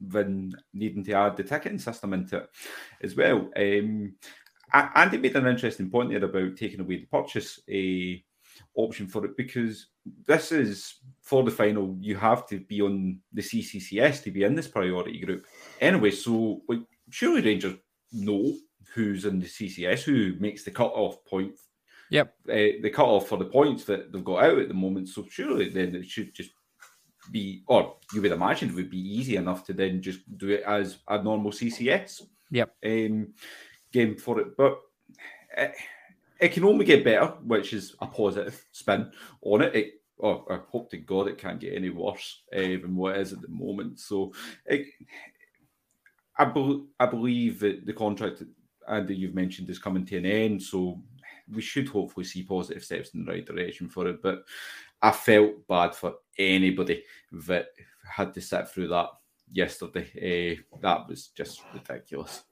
[0.00, 2.50] than needing to add the ticketing system into it
[3.02, 3.50] as well.
[3.56, 4.14] Um,
[4.72, 8.22] Andy made an interesting point there about taking away the purchase a
[8.74, 9.88] option for it because
[10.26, 11.96] this is for the final.
[12.00, 15.46] You have to be on the CCCS to be in this priority group
[15.80, 16.10] anyway.
[16.10, 16.80] So, like,
[17.10, 17.76] surely Rangers
[18.12, 18.54] know
[18.94, 21.54] who's in the CCS, who makes the cut off point
[22.10, 22.34] Yep.
[22.48, 25.08] uh, the cut off for the points that they've got out at the moment.
[25.08, 26.50] So surely then it should just
[27.30, 30.64] be, or you would imagine it would be easy enough to then just do it
[30.66, 32.74] as a normal CCS Yep.
[32.84, 33.28] um,
[33.92, 34.56] game for it.
[34.56, 34.80] But
[35.56, 35.74] it,
[36.40, 39.10] it can only get better, which is a positive spin
[39.42, 39.74] on it.
[39.74, 43.20] it oh, I hope to God it can't get any worse uh, than what it
[43.22, 43.98] is at the moment.
[43.98, 44.32] So
[44.66, 44.86] it,
[46.38, 48.42] I, bel I believe that the contract
[48.88, 51.00] Andy you've mentioned is coming to an end, so
[51.52, 54.22] we should hopefully see positive steps in the right direction for it.
[54.22, 54.44] But
[55.02, 57.04] I felt bad for anybody
[57.46, 57.68] that
[58.04, 59.08] had to sit through that
[59.52, 60.58] yesterday.
[60.72, 62.42] Uh, that was just ridiculous.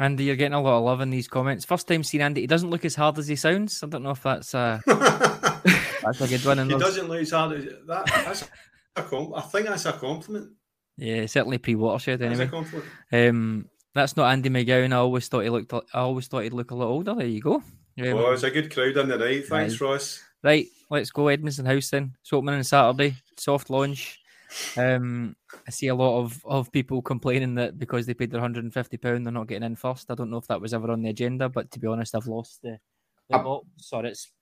[0.00, 1.64] Andy, you're getting a lot of love in these comments.
[1.64, 3.82] First time seeing Andy, he doesn't look as hard as he sounds.
[3.82, 6.58] I don't know if that's uh, that's a good one.
[6.58, 8.06] in he those- doesn't look as hard as that.
[8.06, 8.48] That's
[8.96, 10.50] a com- I think that's a compliment.
[10.96, 12.46] Yeah, certainly pre watershed That's anyway.
[12.46, 12.88] a compliment.
[13.12, 14.92] Um, that's not Andy McGowan.
[14.92, 15.72] I always thought he looked.
[15.72, 17.14] I always thought he'd look a lot older.
[17.14, 17.54] There you go.
[17.56, 17.64] Um,
[17.98, 19.46] Oh, it's a good crowd on the night.
[19.46, 19.90] Thanks, Right.
[19.90, 20.22] Ross.
[20.42, 22.16] Right, let's go Edmiston House then.
[22.22, 23.16] It's opening on Saturday.
[23.38, 24.19] Soft launch.
[24.76, 25.36] Um,
[25.66, 28.74] I see a lot of, of people complaining that because they paid their hundred and
[28.74, 30.10] fifty pound, they're not getting in first.
[30.10, 32.26] I don't know if that was ever on the agenda, but to be honest, I've
[32.26, 32.78] lost the.
[33.28, 33.66] the Uh, box.
[33.78, 34.32] Sorry, it's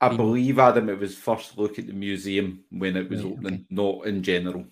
[0.00, 3.54] I believe Adam, it was first look at the museum when it was Right, opening,
[3.54, 3.64] okay.
[3.70, 4.64] not in general.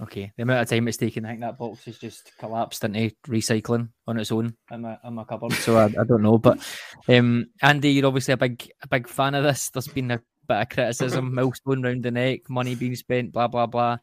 [0.00, 0.30] okay.
[0.36, 3.88] The amount of time it's taken, I think that box has just collapsed into recycling
[4.06, 5.52] on its own in my in my cupboard.
[5.54, 6.58] So I, I don't know, but
[7.08, 9.70] um, Andy, you're obviously a big a big fan of this.
[9.70, 13.66] There's been a bit of criticism, milestone round the neck, money being spent, blah blah
[13.66, 13.98] blah.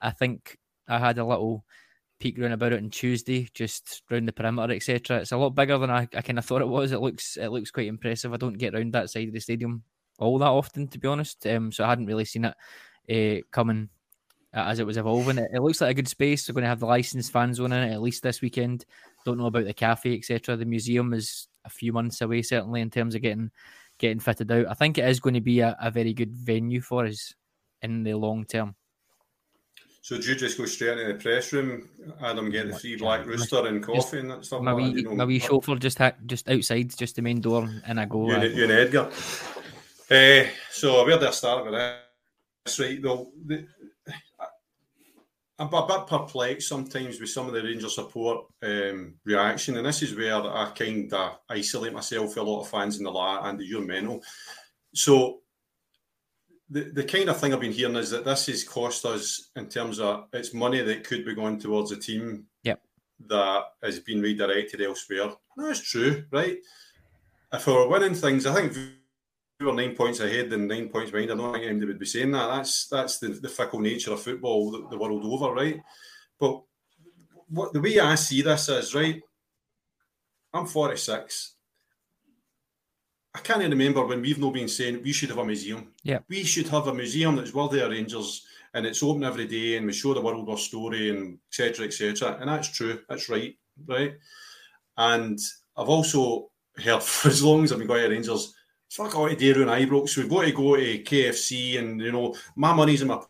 [0.00, 1.64] I think I had a little
[2.18, 5.18] peek round about it on Tuesday, just round the perimeter, etc.
[5.18, 6.92] It's a lot bigger than I, I kind of thought it was.
[6.92, 8.32] It looks it looks quite impressive.
[8.32, 9.82] I don't get round that side of the stadium
[10.18, 11.46] all that often, to be honest.
[11.46, 13.88] Um, so I hadn't really seen it uh, coming
[14.52, 15.38] as it was evolving.
[15.38, 16.46] It, it looks like a good space.
[16.46, 18.86] They're going to have the licensed fan zone in it at least this weekend.
[19.24, 20.56] Don't know about the cafe, etc.
[20.56, 23.50] The museum is a few months away, certainly in terms of getting
[23.98, 24.66] getting fitted out.
[24.68, 27.34] I think it is going to be a, a very good venue for us
[27.82, 28.74] in the long term.
[30.02, 31.88] So, do you just go straight into the press room,
[32.22, 34.62] Adam, get the free black rooster and coffee and that stuff?
[34.62, 35.16] My like wee, you know?
[35.16, 38.28] my wee chauffeur just ha- just outside, just the main door, and I go.
[38.28, 39.10] You, and- you and Edgar.
[40.08, 42.78] Uh, so where do I start with this?
[42.78, 43.66] Right, though, the,
[45.58, 50.02] I'm a bit perplexed sometimes with some of the Rangers support um, reaction, and this
[50.02, 52.36] is where I kind of isolate myself.
[52.36, 54.22] A lot of fans in the la and the you're mental.
[54.94, 55.40] So
[56.68, 59.68] the, the kind of thing I've been hearing is that this has cost us in
[59.68, 62.82] terms of it's money that could be going towards a team yep.
[63.28, 65.30] that has been redirected elsewhere.
[65.56, 66.58] That's true, right?
[67.52, 68.76] If we're winning things, I think
[69.58, 71.32] we were nine points ahead and nine points behind.
[71.32, 72.48] I don't think anybody would be saying that.
[72.48, 75.80] That's that's the, the fickle nature of football the, the world over, right?
[76.38, 76.62] But
[77.48, 79.22] what the way I see this is, right?
[80.52, 81.54] I'm 46.
[83.34, 85.92] I can't remember when we've not been saying we should have a museum.
[86.02, 86.20] Yeah.
[86.28, 89.86] We should have a museum that's worthy of Rangers and it's open every day and
[89.86, 91.86] we show the world our story and etc.
[91.86, 92.38] etc.
[92.40, 93.00] And that's true.
[93.08, 93.54] That's right.
[93.86, 94.14] Right.
[94.96, 95.38] And
[95.76, 96.50] I've also
[96.82, 98.54] heard for as long as I've been going to Rangers,
[98.90, 100.16] fuck all to Darren Ibrox.
[100.16, 103.20] We've got to go to KFC and you know, my money's in my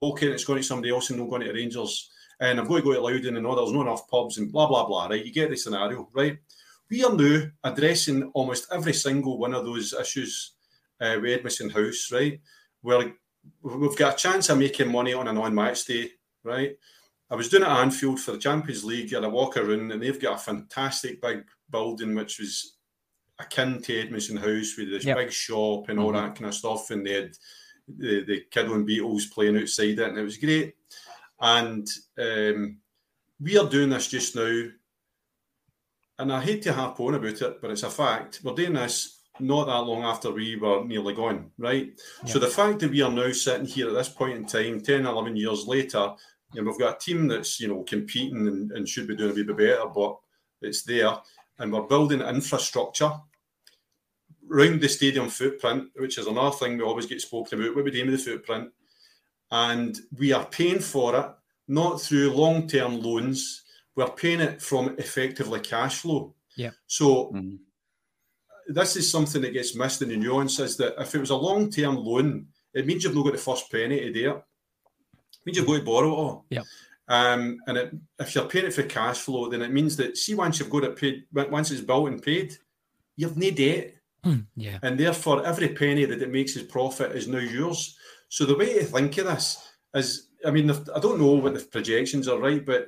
[0.00, 2.10] pocket and it's going to somebody else and not going to Rangers.
[2.40, 4.68] And I've got to go to Louden and all there's not enough pubs and blah
[4.68, 5.08] blah blah.
[5.08, 5.24] Right.
[5.24, 6.38] You get the scenario, right?
[6.90, 10.52] we are now addressing almost every single one of those issues
[11.00, 12.40] uh, with Edmiston House, right?
[12.80, 13.12] Where
[13.62, 16.10] we've got a chance of making money on a non-match day,
[16.44, 16.76] right?
[17.30, 20.02] I was doing it at Anfield for the Champions League, and I walk around, and
[20.02, 22.77] they've got a fantastic big building which was
[23.38, 25.16] akin to Edmiston House with this yep.
[25.16, 26.26] big shop and all mm-hmm.
[26.26, 27.32] that kind of stuff, and they had
[27.86, 30.74] the, the Kiddo and Beatles playing outside it, and it was great.
[31.40, 32.78] And um,
[33.40, 34.64] we are doing this just now
[36.18, 38.40] and I hate to harp on about it, but it's a fact.
[38.42, 41.92] We're doing this not that long after we were nearly gone, right?
[42.24, 42.32] Yeah.
[42.32, 45.06] So the fact that we are now sitting here at this point in time, 10,
[45.06, 46.12] 11 years later,
[46.54, 49.34] and we've got a team that's, you know, competing and, and should be doing a
[49.34, 50.16] wee bit better, but
[50.60, 51.16] it's there.
[51.60, 53.12] And we're building infrastructure
[54.50, 57.76] around the stadium footprint, which is another thing we always get spoken about.
[57.76, 58.70] What we do with the footprint?
[59.50, 61.26] And we are paying for it,
[61.68, 63.64] not through long term loans
[63.98, 66.32] we're paying it from effectively cash flow.
[66.54, 66.70] Yeah.
[66.86, 67.56] So mm-hmm.
[68.68, 71.36] this is something that gets missed in the nuance is that if it was a
[71.36, 74.36] long term loan, it means you've not got the first penny to do it.
[74.36, 76.44] It means you've got to borrow it all.
[76.48, 76.62] Yeah.
[77.08, 80.36] Um, and it, if you're paying it for cash flow, then it means that see
[80.36, 82.56] once you've got it paid, once it's built and paid,
[83.16, 83.94] you've no debt.
[84.28, 84.78] Mm, yeah.
[84.82, 87.96] And therefore, every penny that it makes as profit is now yours.
[88.28, 91.60] So the way to think of this is, I mean, I don't know what the
[91.60, 92.86] projections are right, but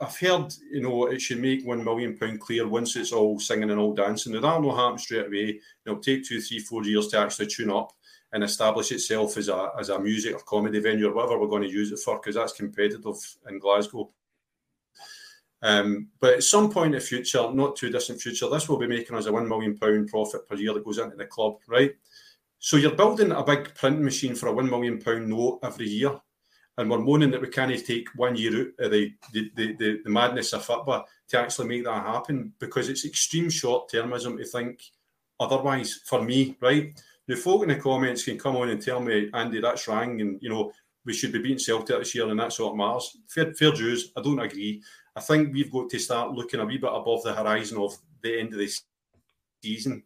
[0.00, 3.70] I've heard, you know, it should make one million pound clear once it's all singing
[3.70, 4.32] and all dancing.
[4.32, 5.60] Now that'll happen straight away.
[5.84, 7.92] It'll take two, three, four years to actually tune up
[8.32, 11.62] and establish itself as a as a music or comedy venue or whatever we're going
[11.62, 13.16] to use it for, because that's competitive
[13.48, 14.10] in Glasgow.
[15.62, 18.86] Um, but at some point in the future, not too distant future, this will be
[18.86, 21.92] making us a one million pound profit per year that goes into the club, right?
[22.60, 26.18] So you're building a big printing machine for a one million pound note every year
[26.78, 30.10] and we're moaning that we can't take one year out of the, the, the, the,
[30.10, 34.80] madness of football to actually make that happen because it's extreme short termism to think
[35.40, 36.98] otherwise for me, right?
[37.26, 40.38] The folk in the comments can come on and tell me, Andy, that's wrong, and
[40.40, 40.72] you know,
[41.04, 43.18] we should be beating Celtic this year and that's what matters.
[43.26, 44.82] Fair, fair dues, I don't agree.
[45.18, 48.38] I think we've got to start looking a wee bit above the horizon of the
[48.38, 48.70] end of the
[49.62, 50.04] season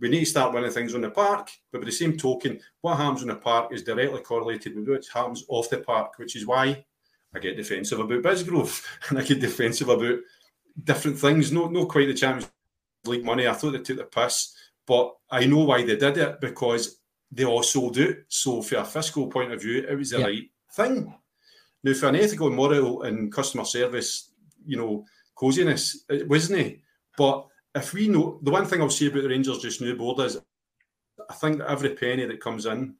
[0.00, 1.50] we need to start winning things on the park.
[1.70, 5.06] But by the same token, what happens on the park is directly correlated with what
[5.12, 6.84] happens off the park, which is why
[7.34, 10.18] I get defensive about Bisgrove and I get defensive about
[10.82, 11.52] different things.
[11.52, 12.50] No, no, quite the Champions
[13.04, 13.46] League money.
[13.46, 14.54] I thought they took the piss,
[14.86, 16.98] but I know why they did it because
[17.30, 18.14] they all sold out.
[18.28, 20.24] So, from a fiscal point of view, it was the yeah.
[20.24, 21.14] right thing.
[21.82, 24.29] Now, for an ethical, moral, and customer service,
[24.70, 25.04] you know,
[25.34, 26.78] coziness, it wasn't.
[27.18, 30.20] But if we know the one thing I'll say about the Rangers just now, board
[30.20, 30.40] is
[31.28, 32.94] I think that every penny that comes in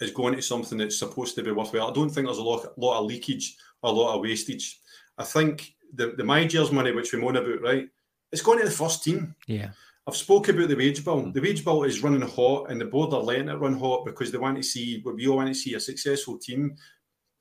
[0.00, 1.90] is going to something that's supposed to be worthwhile.
[1.90, 4.80] I don't think there's a lot, lot of leakage a lot of wastage.
[5.18, 7.88] I think the the Majors money, which we moan about, right,
[8.32, 9.34] it's going to the first team.
[9.46, 9.70] Yeah.
[10.08, 11.32] I've spoke about the wage bill.
[11.32, 14.30] The wage bill is running hot, and the board are letting it run hot because
[14.30, 16.76] they want to see what we all want to see a successful team.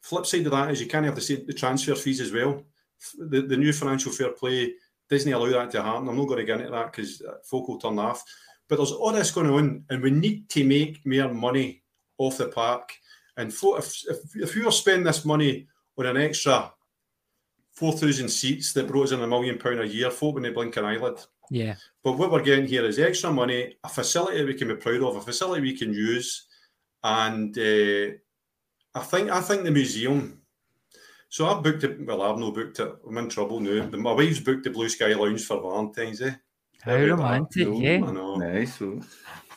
[0.02, 2.64] Flip side of that is you can't have the, the transfer fees as well.
[3.18, 4.74] The, the new financial fair play
[5.10, 6.10] doesn't allow that to happen.
[6.10, 8.24] I'm not going to get into that because uh, folk will turn off.
[8.68, 11.84] But there's all this going on, and we need to make more money
[12.18, 12.94] off the park.
[13.38, 15.68] And for, if, if, if we were spending this money
[15.98, 16.72] on an extra
[17.74, 20.86] 4,000 seats that brought us in a million pound a year, folk wouldn't blink an
[20.86, 21.20] eyelid.
[21.52, 21.76] Yeah.
[22.04, 25.18] But what we're getting here is extra money, a facility we can be proud of,
[25.18, 26.48] a facility we can use.
[27.04, 28.16] And uh,
[28.96, 30.42] I think I think the museum
[31.36, 32.00] so I've booked it.
[32.06, 32.96] Well, I've no booked it.
[33.06, 33.86] I'm in trouble now.
[33.98, 36.34] My wife's booked the Blue Sky Lounge for Valentine's Day.
[36.82, 38.00] How romantic, yeah.
[38.06, 38.38] I know.
[38.38, 38.80] Nice.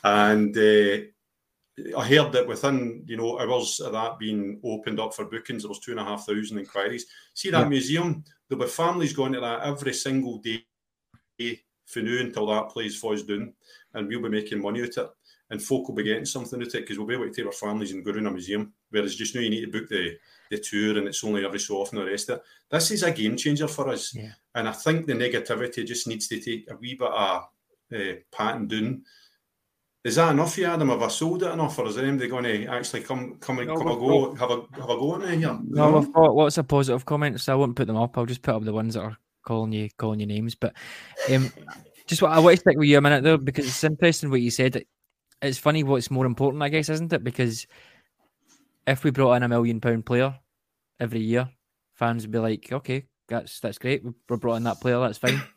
[0.03, 0.99] And uh,
[1.97, 5.69] I heard that within you know hours of that being opened up for bookings, there
[5.69, 7.07] was two and a half thousand inquiries.
[7.33, 7.69] See that Yeah.
[7.69, 8.25] museum?
[8.49, 10.65] There were families going to that every single day
[11.87, 13.53] for now until that place falls down,
[13.95, 15.11] and we'll be making money out of it.
[15.51, 17.47] And folk will be getting something out of it because we'll be able to take
[17.47, 18.73] our families and go around a museum.
[18.91, 20.17] Whereas just now you need to book the
[20.51, 22.45] the tour and it's only every so often the rest of it.
[22.71, 24.15] This is a game changer for us.
[24.15, 24.33] Yeah.
[24.55, 27.49] And I think the negativity just needs to take a wee bit of
[27.95, 29.03] uh, patting down.
[30.05, 30.89] Is that enough for you, Adam?
[30.89, 33.69] Have I sold it enough, or is there anybody going to actually come come and
[33.69, 35.59] No, come a go have a have a go at me here?
[35.69, 37.43] No, I've got lots of positive comments.
[37.43, 38.17] So I won't put them up.
[38.17, 40.55] I'll just put up the ones that are calling you calling your names.
[40.55, 40.75] But
[41.31, 41.53] um,
[42.07, 44.41] just what I want to stick with you a minute though, because it's interesting what
[44.41, 44.85] you said.
[45.43, 47.23] It's funny what's more important, I guess, isn't it?
[47.23, 47.67] Because
[48.89, 50.35] if we brought in a million pound player
[50.99, 51.49] every year,
[51.95, 54.03] fans would be like, "Okay, that's that's great.
[54.05, 54.99] We brought in that player.
[55.01, 55.41] That's fine."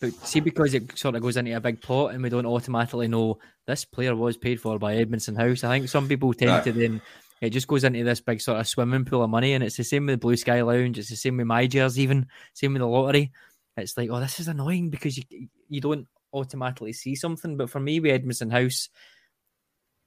[0.00, 3.06] But see, because it sort of goes into a big pot, and we don't automatically
[3.06, 3.38] know
[3.68, 5.62] this player was paid for by Edmiston House.
[5.62, 6.62] I think some people tend Aye.
[6.62, 7.00] to then
[7.40, 9.84] it just goes into this big sort of swimming pool of money, and it's the
[9.84, 10.98] same with the Blue Sky Lounge.
[10.98, 13.30] It's the same with my Jers, even same with the lottery.
[13.76, 17.56] It's like, oh, this is annoying because you you don't automatically see something.
[17.56, 18.88] But for me, with Edmiston House,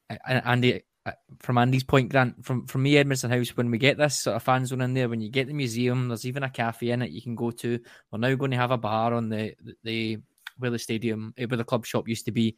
[0.09, 0.83] and Andy,
[1.39, 4.43] from Andy's point, Grant, from from me, Edmiston House, when we get this sort of
[4.43, 7.11] fan zone in there, when you get the museum, there's even a cafe in it
[7.11, 7.79] you can go to.
[8.11, 9.53] We're now going to have a bar on the
[9.83, 10.17] the
[10.57, 12.55] where the stadium, eh, where the club shop used to be.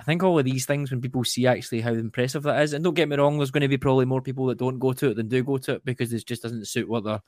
[0.00, 2.84] I think all of these things, when people see actually how impressive that is, and
[2.84, 5.10] don't get me wrong, there's going to be probably more people that don't go to
[5.10, 7.22] it than do go to it because it just doesn't suit what they're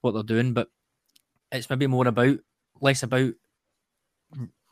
[0.00, 0.52] what they're doing.
[0.52, 0.68] But
[1.52, 2.38] it's maybe more about
[2.80, 3.32] less about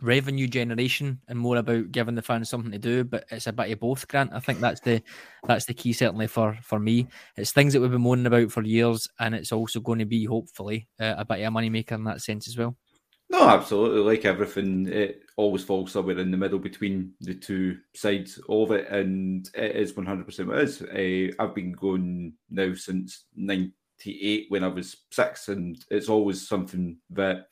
[0.03, 3.05] revenue generation and more about giving the fans something to do.
[3.05, 4.32] But it's a bit of both, Grant.
[4.32, 5.03] I think that's the
[5.46, 7.07] that's the key certainly for for me.
[7.36, 10.24] It's things that we've been moaning about for years, and it's also going to be
[10.24, 12.76] hopefully uh, a bit of a moneymaker in that sense as well.
[13.32, 14.00] No, absolutely.
[14.00, 18.88] Like everything, it always falls somewhere in the middle between the two sides of it,
[18.90, 20.82] and it is 100% what it is.
[20.82, 26.98] Uh, I've been going now since 98 when I was six, and it's always something
[27.11, 27.46] that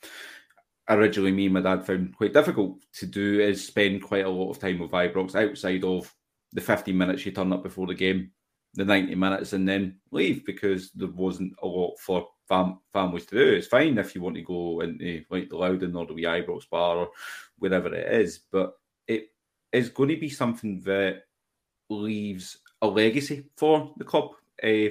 [0.89, 4.51] originally me and my dad found quite difficult to do is spend quite a lot
[4.51, 6.13] of time with Ibrox outside of
[6.53, 8.31] the 15 minutes you turn up before the game,
[8.73, 13.35] the 90 minutes, and then leave because there wasn't a lot for fam- families to
[13.35, 13.53] do.
[13.53, 16.69] It's fine if you want to go into like the Louden or the wee Ibrox
[16.69, 17.09] bar or
[17.57, 18.73] wherever it is, but
[19.07, 19.27] it
[19.71, 21.23] is going to be something that
[21.89, 24.31] leaves a legacy for the club.
[24.63, 24.89] Uh,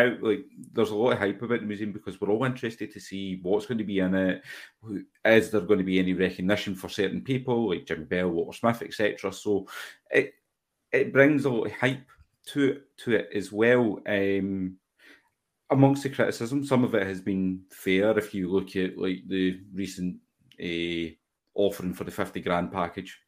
[0.00, 3.00] throughout, like there's a lot of hype about the museum because we're all interested to
[3.00, 4.42] see what's going to be in it.
[5.24, 8.82] Is there going to be any recognition for certain people like Jim Bell, Walter Smith,
[8.82, 9.32] etc.
[9.32, 9.66] So
[10.10, 10.34] it
[10.92, 12.06] it brings a lot of hype
[12.46, 14.00] to to it as well.
[14.06, 14.76] Um,
[15.70, 18.16] amongst the criticism, some of it has been fair.
[18.18, 20.16] If you look at like the recent
[20.62, 21.14] uh,
[21.54, 23.18] offering for the fifty grand package,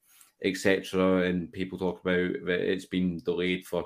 [0.43, 3.85] etc., and people talk about that it's been delayed for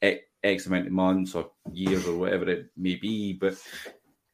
[0.00, 3.54] X, X amount of months or years or whatever it may be, but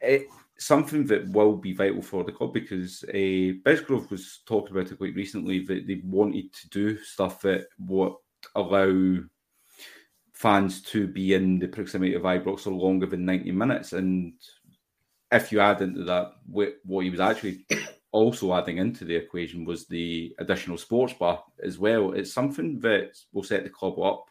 [0.01, 0.27] it
[0.59, 4.97] something that will be vital for the club because uh, Bisgrove was talking about it
[4.97, 8.13] quite recently that they wanted to do stuff that would
[8.55, 9.19] allow
[10.33, 13.93] fans to be in the proximity of Ibrox for longer than 90 minutes.
[13.93, 14.35] And
[15.33, 17.67] if you add into that what, what he was actually
[18.13, 22.13] also adding into the equation was the additional sports bar as well.
[22.13, 24.27] It's something that will set the club up.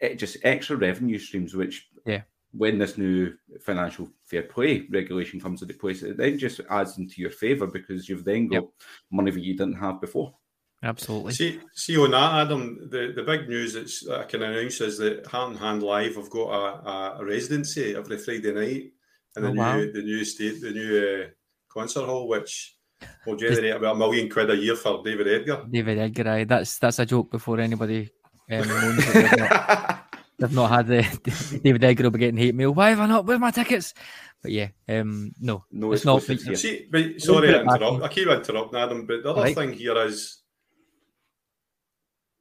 [0.00, 2.22] It just extra revenue streams, which Yeah.
[2.52, 7.20] when this new financial fair play regulation comes into place, it then just adds into
[7.20, 8.68] your favour because you've then got Yep.
[9.10, 10.34] money that you didn't have before.
[10.82, 11.34] Absolutely.
[11.34, 12.88] See, see on that, Adam.
[12.88, 16.30] The, the big news that's I can announce is that Hand in Hand Live have
[16.30, 18.92] got a, a, a residency every Friday night
[19.36, 19.76] in the Oh, new wow.
[19.92, 21.28] the new state the new uh,
[21.68, 22.78] concert hall, which
[23.26, 25.66] will generate about a million quid a year for David Edgar.
[25.70, 26.44] David Edgar, aye.
[26.44, 28.08] that's that's a joke before anybody
[28.50, 30.04] um, moans that they've, not,
[30.38, 32.72] they've not had the David Edgar will be getting hate mail.
[32.72, 33.26] Why have I not?
[33.26, 33.94] Where's my tickets?
[34.42, 36.16] But yeah, um, no, No it's not.
[36.18, 36.62] exclusives.
[36.62, 38.02] See, but sorry put to it interrupt.
[38.04, 39.54] I keep interrupting Adam, but the other Right.
[39.54, 40.38] thing here is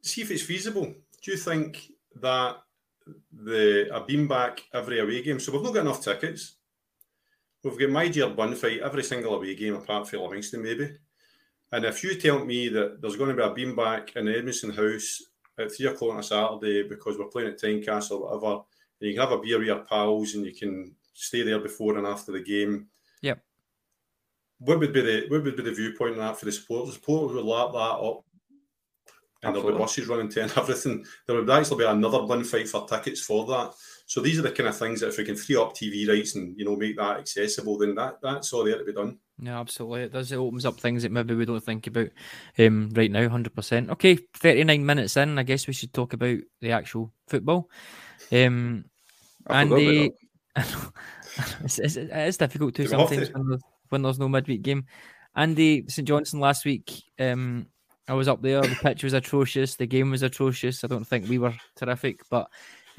[0.01, 0.85] see if it's feasible.
[1.21, 1.91] Do you think
[2.21, 2.57] that
[3.33, 5.39] the a beam back every away game?
[5.39, 6.55] So we've not got enough tickets.
[7.63, 10.91] We've got my dear bun fight every single away game apart from Livingston, maybe.
[11.71, 14.31] And if you tell me that there's going to be a beam back in the
[14.31, 15.21] Edmiston House
[15.59, 18.63] at three o'clock on a Saturday because we're playing at Tynecastle or whatever,
[19.01, 21.97] and you can have a beer with your pals and you can stay there before
[21.97, 22.87] and after the game.
[23.21, 23.43] Yep.
[24.59, 26.89] What would be the what would be the viewpoint on that for the supporters?
[26.89, 28.23] The supporters would lap that up.
[29.41, 31.05] And there'll be buses running to and everything.
[31.25, 33.73] There would actually be another bun fight for tickets for that.
[34.09, 36.33] So these are the kind of things that if we can free up TV rights
[36.33, 39.19] and you know make that accessible, then that that's all there to be done.
[39.39, 40.01] Yeah, absolutely.
[40.01, 40.31] It does.
[40.31, 42.07] It opens up things that maybe we don't think about
[42.57, 43.29] um, right now.
[43.29, 43.91] Hundred percent.
[43.91, 45.37] Okay, thirty-nine minutes in.
[45.37, 47.69] I guess we should talk about the actual football.
[48.31, 48.85] Um,
[49.45, 50.11] and the
[51.63, 54.85] it's, it's, it is difficult to sometimes when there's, when there's no midweek game.
[55.35, 57.03] Andy St Johnstone last week.
[57.19, 57.67] Um,
[58.07, 58.61] I was up there.
[58.61, 59.75] The pitch was atrocious.
[59.75, 60.83] The game was atrocious.
[60.83, 62.49] I don't think we were terrific, but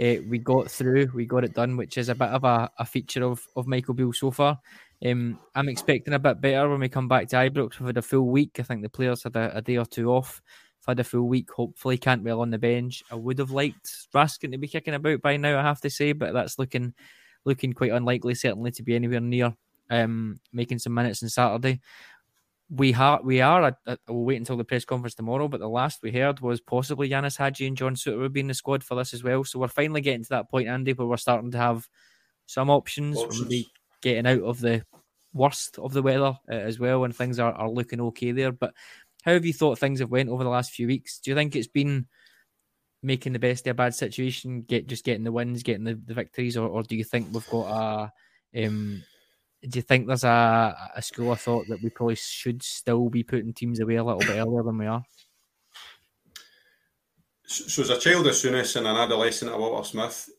[0.00, 1.10] uh, we got through.
[1.14, 3.94] We got it done, which is a bit of a, a feature of, of Michael
[3.94, 4.58] Beale so far.
[5.04, 7.78] Um, I'm expecting a bit better when we come back to Ibrox.
[7.78, 8.56] We've had a full week.
[8.58, 10.42] I think the players had a, a day or two off.
[10.80, 11.50] I've had a full week.
[11.52, 13.02] Hopefully, can't Cantwell on the bench.
[13.10, 15.58] I would have liked Raskin to be kicking about by now.
[15.58, 16.94] I have to say, but that's looking
[17.44, 18.34] looking quite unlikely.
[18.34, 19.54] Certainly to be anywhere near
[19.90, 21.80] um, making some minutes on Saturday.
[22.72, 23.76] We have we are.
[23.86, 25.48] I, will wait until the press conference tomorrow.
[25.48, 28.46] But the last we heard was possibly Ianis Hagi and John Souttar would be in
[28.46, 29.44] the squad for this as well.
[29.44, 31.88] So we're finally getting to that point, Andy, where we're starting to have
[32.46, 33.16] some options.
[33.18, 33.42] options.
[33.42, 33.70] Maybe
[34.02, 34.84] getting out of the
[35.32, 38.52] worst of the weather uh, as well, and things are, are looking okay there.
[38.52, 38.74] But
[39.24, 41.18] how have you thought things have went over the last few weeks?
[41.18, 42.06] Do you think it's been
[43.02, 46.14] making the best of a bad situation, get just getting the wins, getting the, the
[46.14, 48.12] victories, or, or do you think we've got
[48.54, 49.02] a um,
[49.68, 53.22] do you think there's a, a school of thought that we probably should still be
[53.22, 55.04] putting teams away a little bit earlier than we are?
[57.44, 60.30] So, as a child of Souness and an adolescent of Walter Smith,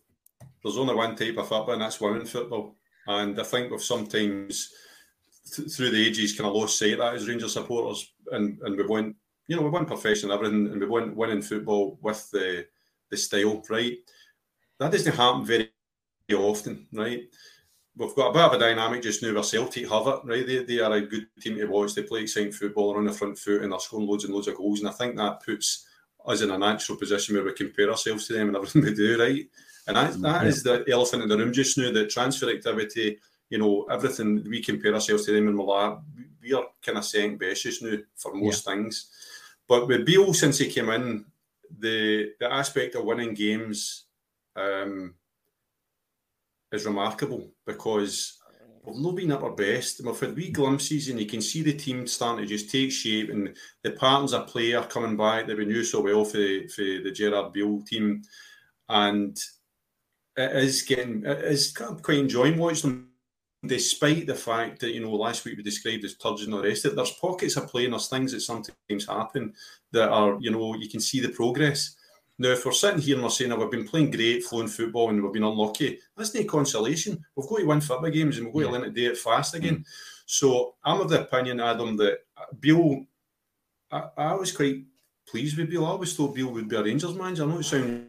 [0.64, 2.76] there's only one type of football, and that's women football.
[3.06, 4.72] And I think we've sometimes,
[5.54, 8.14] th- through the ages, kind of lost sight of that as Rangers supporters.
[8.32, 9.16] And, and we went,
[9.48, 12.66] you know, we won professional everything, and we went winning football with the
[13.12, 13.98] the style, right?
[14.80, 15.70] That doesn't happen very
[16.34, 17.24] often, right?
[17.98, 20.48] We've got a bit of a dynamic just now with Celtic have it, right?
[20.48, 21.94] They, they are a good team to watch.
[21.94, 24.56] They play exciting football, on the front foot, and they're scoring loads and loads of
[24.56, 24.80] goals.
[24.80, 25.86] And I think that puts
[26.26, 29.20] us in a natural position where we compare ourselves to them and everything we do,
[29.20, 29.46] right?
[29.88, 31.92] And that, that is the elephant in the room just now.
[31.92, 33.20] The transfer activity,
[33.50, 35.98] you know, everything we compare ourselves to them, and we're like,
[36.42, 38.74] we are kind of second best just now for most yeah.
[38.74, 39.10] things.
[39.68, 41.26] But with Beale, since he came in,
[41.80, 44.06] the the aspect of winning games
[44.56, 45.16] um,
[46.72, 48.40] is remarkable because
[48.86, 50.00] oh, we've not been at our best.
[50.00, 50.54] And we've had wee mm.
[50.54, 54.34] glimpses, and you can see the team starting to just take shape, and the patterns
[54.34, 56.38] of play are coming back that we knew so well for,
[56.74, 58.24] for the Gerrard Beale team.
[58.90, 59.38] And
[60.38, 63.10] it is getting it is quite enjoying watching them,
[63.66, 66.86] despite the fact that you know last week we described as turgid and the rest
[66.86, 66.96] of it.
[66.96, 69.54] There's pockets of play and there's things that sometimes happen
[69.92, 71.96] that are you know you can see the progress.
[72.38, 75.10] Now, if we're sitting here and we're saying, oh, we've been playing great, flowing football,
[75.10, 77.24] and we've been unlucky, that's no consolation.
[77.36, 78.66] We've got to win football games and we've got yeah.
[78.66, 79.78] to learn to do it fast again.
[79.78, 79.86] Mm.
[80.26, 82.20] So I'm of the opinion, Adam, that
[82.60, 83.06] Beale,
[83.92, 84.86] I, I was quite
[85.28, 85.86] pleased with Beale.
[85.86, 87.44] I always thought Beale would be a Rangers manager.
[87.44, 88.08] I know it sounds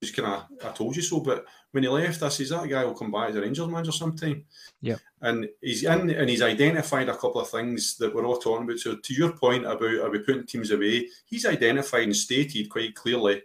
[0.00, 1.20] just kind of I told you so.
[1.20, 3.92] But when he left, I says that guy will come back as a Rangers manager
[3.92, 4.44] sometime.
[4.80, 8.64] Yeah, and he's in and he's identified a couple of things that we're all talking
[8.64, 8.78] about.
[8.78, 11.08] So to your point about are we putting teams away?
[11.26, 13.42] He's identified and stated quite clearly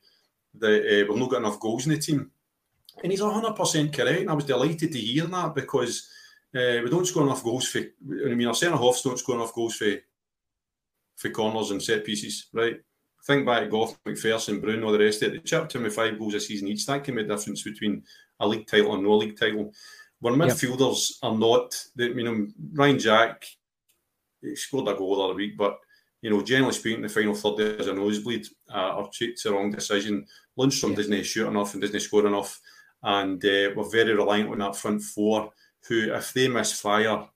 [0.59, 2.29] that uh, we've not got enough goals in the team,
[3.01, 4.21] and he's hundred percent correct.
[4.21, 6.09] And I was delighted to hear that because.
[6.55, 7.79] Uh, we don't score enough goals for.
[7.79, 9.91] I mean, our centre halves don't score enough goals for
[11.15, 12.79] for corners and set pieces, right?
[13.25, 15.31] Think back Gough, McPherson, Bruno, all the rest of it.
[15.33, 16.85] They chipped me five goals a season each.
[16.85, 18.03] That can be the difference between
[18.39, 19.73] a league title and no league title.
[20.19, 21.31] Where midfielders yep.
[21.31, 23.45] are not, they, you know, Ryan Jack
[24.43, 25.79] he scored a goal the other week, but
[26.21, 29.71] you know, generally speaking, the final third is a nosebleed uh, or it's a wrong
[29.71, 30.25] decision.
[30.57, 30.95] Lundstram yeah.
[30.95, 32.59] doesn't shoot enough and doesn't score enough,
[33.01, 35.51] and uh, we're very reliant on that front four.
[35.87, 37.27] Who, if they miss fire,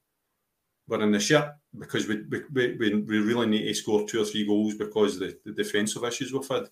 [0.87, 1.45] we're in the shit
[1.77, 5.37] because we, we, we, we really need to score two or three goals because the,
[5.45, 6.69] the defensive issues we've had.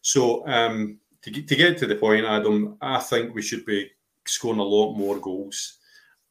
[0.00, 3.90] So um, to, get, to get to the point, Adam, I think we should be
[4.26, 5.78] scoring a lot more goals.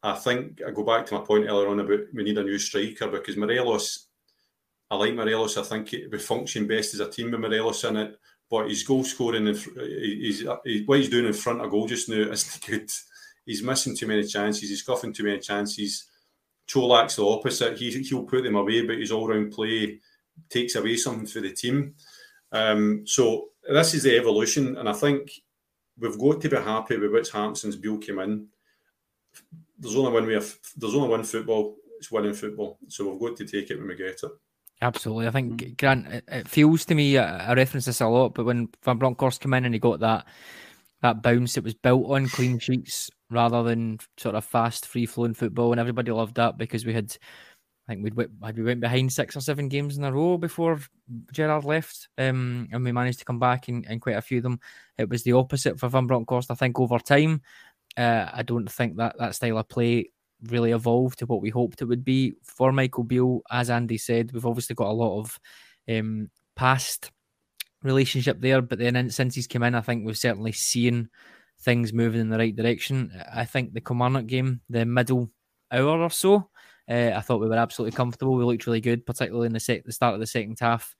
[0.02, 2.58] I think I go back to my point earlier on about we need a new
[2.58, 4.08] striker because Morelos,
[4.90, 5.58] I like Morelos.
[5.58, 8.18] I think we function best as a team with Morelos in it,
[8.50, 10.46] but his goal scoring, and he's,
[10.86, 12.90] what he's doing in front of goal just now isn't good.
[13.46, 14.70] He's missing too many chances.
[14.70, 16.09] He's scuffing too many chances.
[16.72, 17.78] Colak's the opposite.
[17.78, 20.00] He, he'll put them away, but his all round play
[20.50, 21.96] takes away something for the team.
[22.52, 25.32] Um, so this is the evolution, and I think
[25.98, 28.48] we've got to be happy with happened since Beale came in.
[29.78, 31.78] There's only one way of there's only one football.
[31.98, 34.32] It's winning football, so we've got to take it when we get it.
[34.82, 35.78] Absolutely, I think.
[35.78, 36.24] Grant.
[36.28, 39.66] It feels to me I reference this a lot, but when Van Bronckhorst came in
[39.66, 40.26] and he got that
[41.02, 45.34] that bounce, it was built on clean sheets rather than sort of fast, free flowing
[45.34, 45.72] football.
[45.72, 47.16] And everybody loved that because we had
[47.90, 48.16] I think we'd
[48.56, 50.80] we went behind six or seven games in a row before
[51.34, 54.44] Gerrard left, um, and we managed to come back in, in quite a few of
[54.44, 54.60] them.
[55.00, 56.52] It was the opposite for Van Bronckhorst.
[56.52, 57.42] I think over time,
[57.98, 60.12] uh, I don't think that that style of play
[60.44, 63.42] really evolved to what we hoped it would be for Michael Beale.
[63.50, 65.40] As Andy said, we've obviously got a lot of
[65.90, 67.10] um, past
[67.84, 71.10] relationship there, but then since he's come in, I think we've certainly seen
[71.62, 73.12] things moving in the right direction.
[73.34, 75.30] I think the Kilmarnock game, the middle
[75.72, 76.50] hour or so,
[76.90, 78.36] uh, I thought we were absolutely comfortable.
[78.36, 80.96] We looked really good, particularly in the, sec- the start of the second half.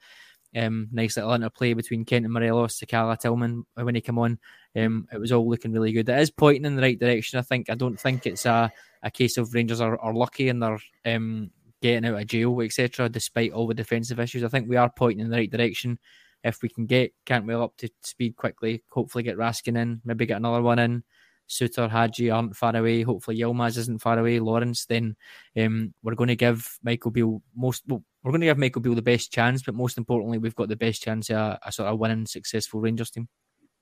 [0.56, 4.40] Um, nice little interplay between Kent and Morelos, Sakala, Tillman when he came on.
[4.76, 6.10] Um, it was all looking really good.
[6.10, 7.40] It is pointing in the right direction.
[7.40, 7.70] I think.
[7.70, 8.72] I don't think it's a,
[9.04, 11.52] a case of Rangers are, are lucky and they're um,
[11.82, 13.10] getting out of jail, etc.
[13.10, 16.00] Despite all the defensive issues, I think we are pointing in the right direction.
[16.44, 20.38] If we can get Cantwell up to speed quickly, hopefully get Raskin in, maybe get
[20.38, 21.04] another one in.
[21.50, 23.02] Souttar, Hagi aren't far away.
[23.02, 24.40] Hopefully, Yilmaz isn't far away.
[24.40, 25.16] Lawrence, then
[25.58, 27.84] um, we're going to give Michael Beale most.
[27.88, 30.70] Well, we're going to give Michael Beale the best chance, but most importantly, we've got
[30.70, 33.28] the best chance of a, a sort of winning, successful Rangers team.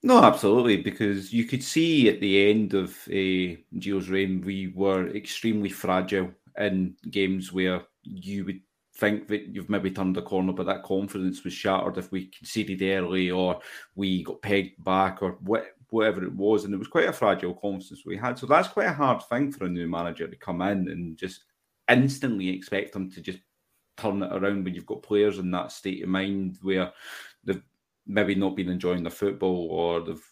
[0.04, 5.08] No, absolutely, because you could see at the end of uh, Gio's reign, we were
[5.10, 8.62] extremely fragile in games where you would
[8.98, 12.82] think that you've maybe turned the corner, but that confidence was shattered if we conceded
[12.82, 13.60] early or
[13.96, 15.38] we got pegged back or
[15.90, 16.66] whatever it was.
[16.66, 18.40] And it was quite a fragile confidence we had.
[18.40, 21.44] So that's quite a hard thing for a new manager to come in and just
[21.90, 23.40] instantly expect them to just
[23.98, 26.92] turn it around when you've got players in that state of mind where
[27.44, 27.64] they've
[28.06, 30.24] maybe not been enjoying the football or they've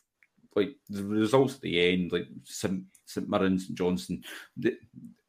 [0.56, 2.82] like the results at the end, like St.
[3.28, 3.78] Mirren, St.
[3.78, 4.24] Johnstone,
[4.56, 4.78] the,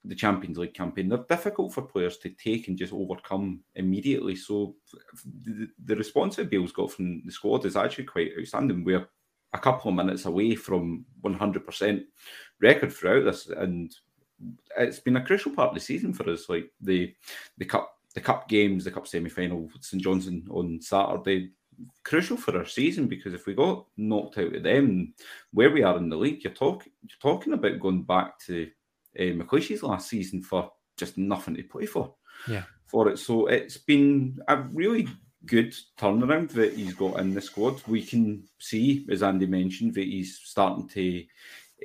[0.06, 4.36] the Champions League campaign, they're difficult for players to take and just overcome immediately.
[4.36, 4.76] So
[5.42, 8.84] the, the response that Beale's got from the squad is actually quite outstanding.
[8.84, 9.08] We're
[9.52, 12.04] a couple of minutes away from 100%
[12.60, 13.94] record throughout this, and
[14.78, 16.48] it's been a crucial part of the season for us.
[16.48, 17.14] Like the
[17.58, 21.50] the cup the cup games, the cup semi final, St Johnstone on Saturday,
[22.04, 25.14] crucial for our season because if we got knocked out of them,
[25.52, 28.70] where we are in the league, you're talking you're talking about going back to
[29.18, 32.14] uh, McLeish's last season for just nothing to play for.
[32.48, 33.18] Yeah, for it.
[33.18, 35.08] So it's been a really
[35.44, 37.82] good turnaround that he's got in the squad.
[37.86, 41.24] We can see, as Andy mentioned, that he's starting to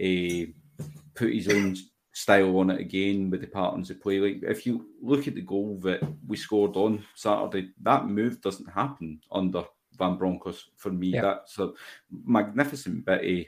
[0.02, 1.76] uh, put his own
[2.14, 4.20] style on it again with the patterns of play.
[4.20, 8.70] Like if you look at the goal that we scored on Saturday, that move doesn't
[8.70, 9.64] happen under
[9.98, 11.08] Van Bronckhorst for me.
[11.08, 11.22] Yeah.
[11.22, 11.72] That's a
[12.26, 13.46] magnificent bit of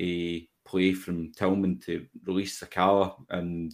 [0.00, 3.72] a play from Tillman to release Sakala and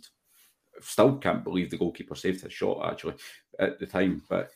[0.80, 3.14] still can't believe the goalkeeper saved his shot actually
[3.58, 4.22] at the time.
[4.28, 4.50] But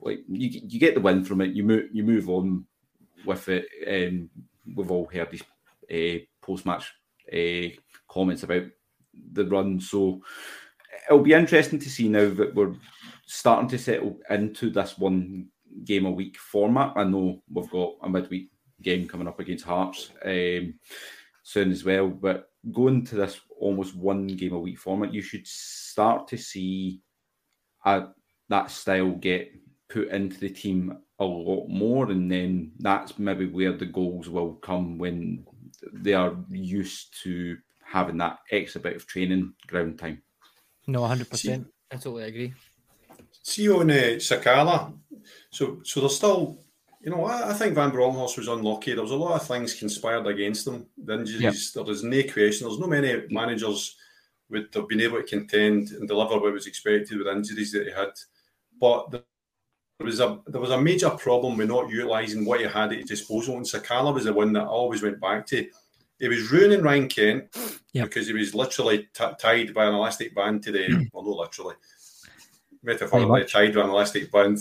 [0.00, 1.54] like you, you get the win from it.
[1.54, 2.66] You move you move on
[3.24, 3.66] with it.
[3.86, 4.28] Um,
[4.74, 5.42] we've all heard these
[5.90, 6.92] uh, post match
[7.32, 7.74] uh,
[8.08, 8.64] comments about
[9.32, 10.20] the run, so
[11.08, 12.74] it'll be interesting to see now that we're
[13.26, 15.48] starting to settle into this one
[15.84, 16.92] game a week format.
[16.96, 18.50] I know we've got a midweek
[18.82, 20.74] game coming up against Hearts um,
[21.42, 25.46] soon as well, but going to this almost one game a week format, you should
[25.46, 27.00] start to see
[27.84, 28.04] a,
[28.48, 29.52] that style get
[29.88, 34.54] put into the team a lot more, and then that's maybe where the goals will
[34.54, 35.44] come when
[35.92, 40.22] they are used to having that extra bit of training ground time.
[40.86, 41.66] No, hundred percent.
[41.90, 42.54] I totally agree.
[43.42, 44.96] See you on uh, Sakala,
[45.50, 46.58] so so there's still,
[47.02, 48.92] you know, I, I, think Van Bronckhorst was unlucky.
[48.92, 50.86] There was a lot of things conspired against them.
[50.96, 51.84] The injuries, yep.
[51.84, 52.66] there is no question.
[52.66, 53.96] There's no many managers
[54.50, 57.92] would have been able to contend and deliver what was expected with injuries that he
[57.92, 58.10] had.
[58.80, 59.22] But there
[59.98, 63.06] was a there was a major problem with not utilising what he had at his
[63.06, 63.56] disposal.
[63.56, 65.66] And Sakala was the one that I always went back to.
[66.18, 67.44] He was ruining Ryan Kent
[67.92, 68.08] yep.
[68.08, 71.08] because he was literally t- tied by an elastic band to the mm.
[71.12, 71.74] well, not literally,
[72.84, 74.58] metaphorically tied by an elastic band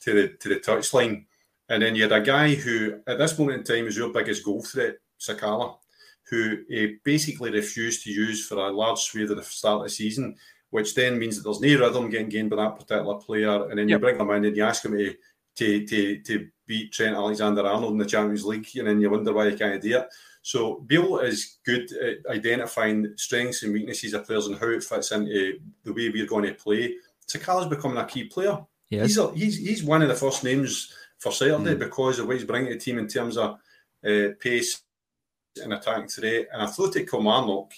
[0.00, 1.26] to the to the touchline.
[1.68, 4.44] And then you had a guy who, at this moment in time, is your biggest
[4.44, 5.76] goal threat, Sakala,
[6.28, 9.90] who he basically refused to use for a large swathe of the start of the
[9.90, 10.36] season
[10.74, 13.70] which then means that there's no rhythm getting gained by that particular player.
[13.70, 13.90] And then yep.
[13.90, 15.14] you bring them in and you ask him to,
[15.54, 19.32] to, to, to beat Trent Alexander Arnold in the Champions League, and then you wonder
[19.32, 20.08] why you can't do it.
[20.42, 25.12] So Beale is good at identifying strengths and weaknesses of players and how it fits
[25.12, 26.96] into the way we're going to play.
[27.28, 28.58] Sakala's becoming a key player.
[28.90, 29.06] Yes.
[29.06, 31.78] He's, a, he's he's one of the first names for Saturday mm.
[31.78, 33.58] because of what he's bringing to the team in terms of
[34.06, 34.82] uh, pace
[35.62, 36.48] and attack threat.
[36.52, 37.72] And I thought at Kilmarnock,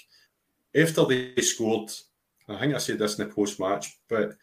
[0.74, 1.90] after they scored
[2.48, 4.36] I think I said this in the post match, but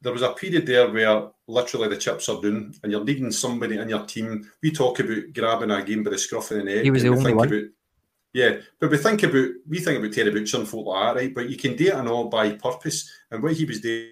[0.00, 3.78] there was a period there where literally the chips are down and you're needing somebody
[3.78, 4.50] in your team.
[4.62, 6.84] We talk about grabbing a game by the scruff of the neck.
[6.84, 7.48] He was the only one.
[7.48, 7.64] About,
[8.32, 11.34] yeah, but we think about we think about Terry Butcher and folk like that, right?
[11.34, 13.10] But you can do it and all by purpose.
[13.30, 14.10] And what he was doing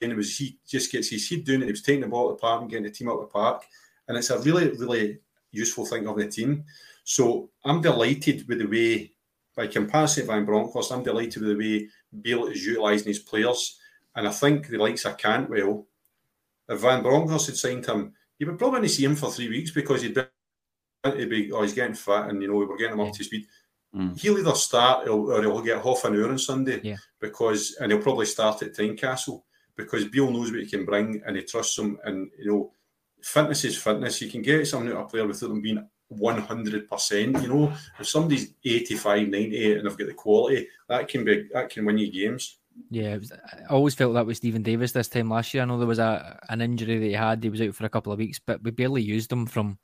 [0.00, 1.66] and it was he just gets his head doing it.
[1.66, 3.64] He was taking the ball to the park and getting the team out the park,
[4.08, 5.18] and it's a really really
[5.52, 6.64] useful thing of the team.
[7.04, 9.12] So I'm delighted with the way,
[9.54, 11.88] by comparison Van Bronckhorst, I'm delighted with the way
[12.20, 13.78] Beale is utilising his players,
[14.14, 15.86] and I think the likes of Cantwell,
[16.68, 19.70] if Van Bronckhorst had signed him, you would probably only see him for three weeks
[19.70, 20.22] because he'd be,
[21.16, 23.24] he'd be oh he's getting fat and you know we were getting him up to
[23.24, 23.46] speed.
[23.94, 24.18] Mm.
[24.20, 26.96] He'll either start or he'll get half an hour on Sunday yeah.
[27.20, 29.42] because, and he'll probably start at Tynecastle
[29.76, 31.98] because Beale knows what he can bring and he trusts him.
[32.04, 32.72] And you know,
[33.22, 34.20] fitness is fitness.
[34.20, 37.42] You can get something out of a player without them being 100%.
[37.42, 41.70] You know, if somebody's 85, 98 and they've got the quality, that can be that
[41.70, 42.58] can win you games.
[42.90, 45.62] Yeah, was, I always felt that with Steven Davis this time last year.
[45.62, 47.90] I know there was a an injury that he had; he was out for a
[47.90, 49.78] couple of weeks, but we barely used him from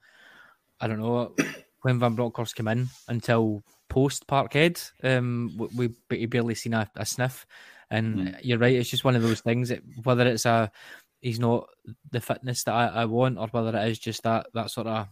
[0.81, 1.35] I don't know
[1.83, 4.91] when Van Bronckhorst came in until post Parkhead.
[5.03, 7.47] Um, we, we barely seen a, a sniff,
[7.93, 8.39] and mm.
[8.43, 8.75] you're right.
[8.75, 9.69] It's just one of those things.
[9.69, 10.73] That whether it's a
[11.21, 11.69] he's not
[12.11, 15.09] the fitness that I, I want, or whether it is just that that sort of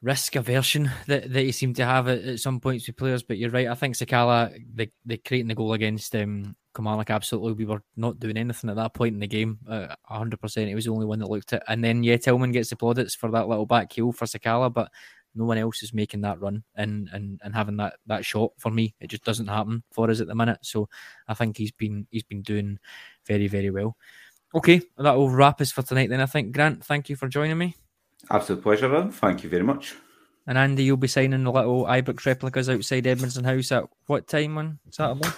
[0.00, 3.22] risk aversion that, that you seem to have at, at, some points with players.
[3.22, 3.66] But you're right.
[3.68, 7.52] I think Sakala, the, the creating the goal against um, Kilmarnock, absolutely.
[7.54, 9.58] We were not doing anything at that point in the game.
[9.68, 10.68] Uh, 100%.
[10.68, 13.16] He was the only one that looked at And then, yeah, Tillman gets the plaudits
[13.16, 14.92] for that little back heel for Sakala, but
[15.38, 18.70] no one else is making that run and, and, and having that, that shot for
[18.70, 18.94] me.
[19.00, 20.58] It just doesn't happen for us at the minute.
[20.62, 20.88] So
[21.28, 22.78] I think he's been he's been doing
[23.24, 23.96] very, very well.
[24.54, 26.20] Okay, that will wrap us for tonight then.
[26.20, 27.76] I think Grant, thank you for joining me.
[28.30, 29.12] Absolute pleasure, man.
[29.12, 29.94] Thank you very much.
[30.46, 34.58] And Andy, you'll be signing the little Ibrox replicas outside Edmiston House at what time
[34.58, 35.28] on Saturday?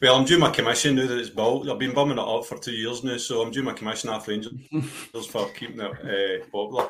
[0.00, 1.68] Well, I'm due my commission now that it's built.
[1.68, 4.28] I've been bumming it up for two years now, so I'm due my commission off
[4.28, 4.54] Rangers
[5.30, 6.88] for keeping it uh, popular.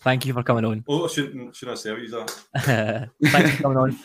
[0.00, 0.84] Thank you for coming on.
[0.86, 3.10] Oh, shouldn't, shouldn't I say you that?
[3.24, 3.98] Thanks for coming on.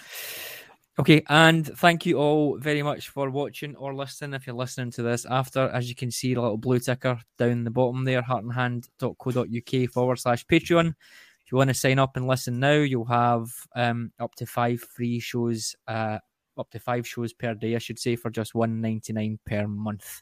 [1.00, 4.34] Okay, and thank you all very much for watching or listening.
[4.34, 7.64] If you're listening to this after, as you can see, a little blue ticker down
[7.64, 10.88] the bottom there, heartandhand.co.uk forward slash Patreon.
[10.88, 14.82] If you want to sign up and listen now, you'll have um, up to five
[14.82, 16.20] free shows, uh,
[16.60, 19.68] up to five shows per day, I should say, for just one ninety nine per
[19.68, 20.22] month.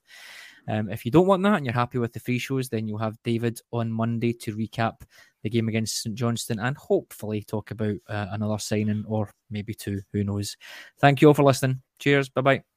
[0.70, 2.98] Um, if you don't want that and you're happy with the free shows, then you'll
[2.98, 5.02] have David on Monday to recap
[5.44, 10.02] the game against St Johnstone and hopefully talk about uh, another signing or maybe two.
[10.12, 10.58] Who knows?
[11.00, 11.82] Thank you all for listening.
[12.00, 12.30] Cheers.
[12.30, 12.77] Bye bye.